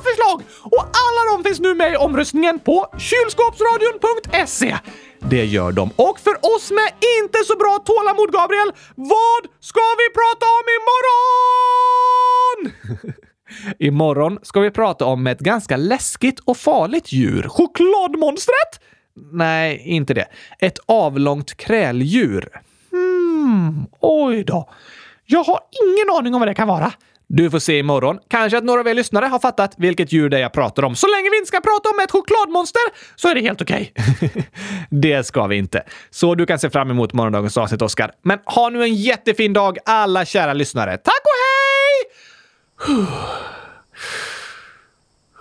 Förslag! 0.00 0.42
Och 0.62 0.82
alla 0.82 1.22
de 1.32 1.44
finns 1.44 1.60
nu 1.60 1.74
med 1.74 1.92
i 1.92 1.96
omröstningen 1.96 2.58
på 2.58 2.86
kylskåpsradion.se. 2.98 4.76
Det 5.18 5.44
gör 5.44 5.72
de. 5.72 5.90
Och 5.96 6.20
för 6.20 6.36
oss 6.56 6.70
med 6.70 6.92
inte 7.20 7.38
så 7.46 7.56
bra 7.56 7.78
tålamod, 7.84 8.32
Gabriel, 8.32 8.72
vad 8.94 9.42
ska 9.60 9.80
vi 10.00 10.10
prata 10.20 10.46
om 10.58 10.64
imorgon? 10.78 11.30
imorgon 13.78 14.38
ska 14.42 14.60
vi 14.60 14.70
prata 14.70 15.04
om 15.04 15.26
ett 15.26 15.40
ganska 15.40 15.76
läskigt 15.76 16.40
och 16.40 16.56
farligt 16.56 17.12
djur. 17.12 17.48
Chokladmonstret? 17.48 18.80
Nej, 19.32 19.82
inte 19.84 20.14
det. 20.14 20.26
Ett 20.58 20.78
avlångt 20.86 21.56
kräldjur. 21.56 22.48
Hmm, 22.90 23.86
oj 24.00 24.44
då. 24.44 24.68
Jag 25.26 25.44
har 25.44 25.60
ingen 25.84 26.16
aning 26.18 26.34
om 26.34 26.40
vad 26.40 26.48
det 26.48 26.54
kan 26.54 26.68
vara. 26.68 26.92
Du 27.32 27.50
får 27.50 27.58
se 27.58 27.78
imorgon. 27.78 28.18
Kanske 28.28 28.58
att 28.58 28.64
några 28.64 28.80
av 28.80 28.88
er 28.88 28.94
lyssnare 28.94 29.26
har 29.26 29.38
fattat 29.38 29.74
vilket 29.76 30.12
djur 30.12 30.28
det 30.28 30.36
är 30.36 30.40
jag 30.40 30.52
pratar 30.52 30.82
om. 30.82 30.96
Så 30.96 31.06
länge 31.06 31.30
vi 31.30 31.36
inte 31.36 31.48
ska 31.48 31.60
prata 31.60 31.88
om 31.88 32.00
ett 32.04 32.10
chokladmonster 32.10 32.82
så 33.16 33.28
är 33.28 33.34
det 33.34 33.40
helt 33.40 33.62
okej. 33.62 33.92
Okay. 33.96 34.42
det 34.90 35.26
ska 35.26 35.46
vi 35.46 35.56
inte. 35.56 35.82
Så 36.10 36.34
du 36.34 36.46
kan 36.46 36.58
se 36.58 36.70
fram 36.70 36.90
emot 36.90 37.12
morgondagens 37.12 37.56
avsnitt, 37.56 37.82
Oskar. 37.82 38.12
Men 38.22 38.38
ha 38.44 38.68
nu 38.68 38.82
en 38.82 38.94
jättefin 38.94 39.52
dag, 39.52 39.78
alla 39.84 40.24
kära 40.24 40.52
lyssnare. 40.52 40.96
Tack 40.96 41.20
och 41.22 41.36
hej! 41.46 43.06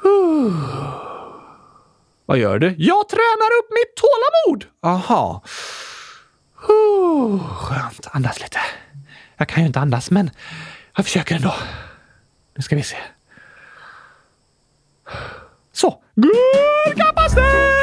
Vad 2.26 2.38
gör 2.38 2.60
du? 2.60 2.76
Jag 2.78 3.10
tränar 3.10 3.50
upp 3.60 3.70
mitt 3.72 3.96
tålamod! 3.96 4.66
Aha. 4.84 5.44
Skönt. 7.56 8.08
Andas 8.12 8.42
lite. 8.42 8.60
Jag 9.38 9.48
kan 9.48 9.64
ju 9.64 9.68
inte 9.68 9.80
andas, 9.80 10.12
men 10.12 10.32
jag 11.00 11.06
försöker 11.06 11.36
ändå. 11.36 11.54
Nu 12.56 12.62
ska 12.62 12.76
vi 12.76 12.84
se. 12.84 12.98
Så. 15.72 16.04
Gurkapastej! 16.16 17.79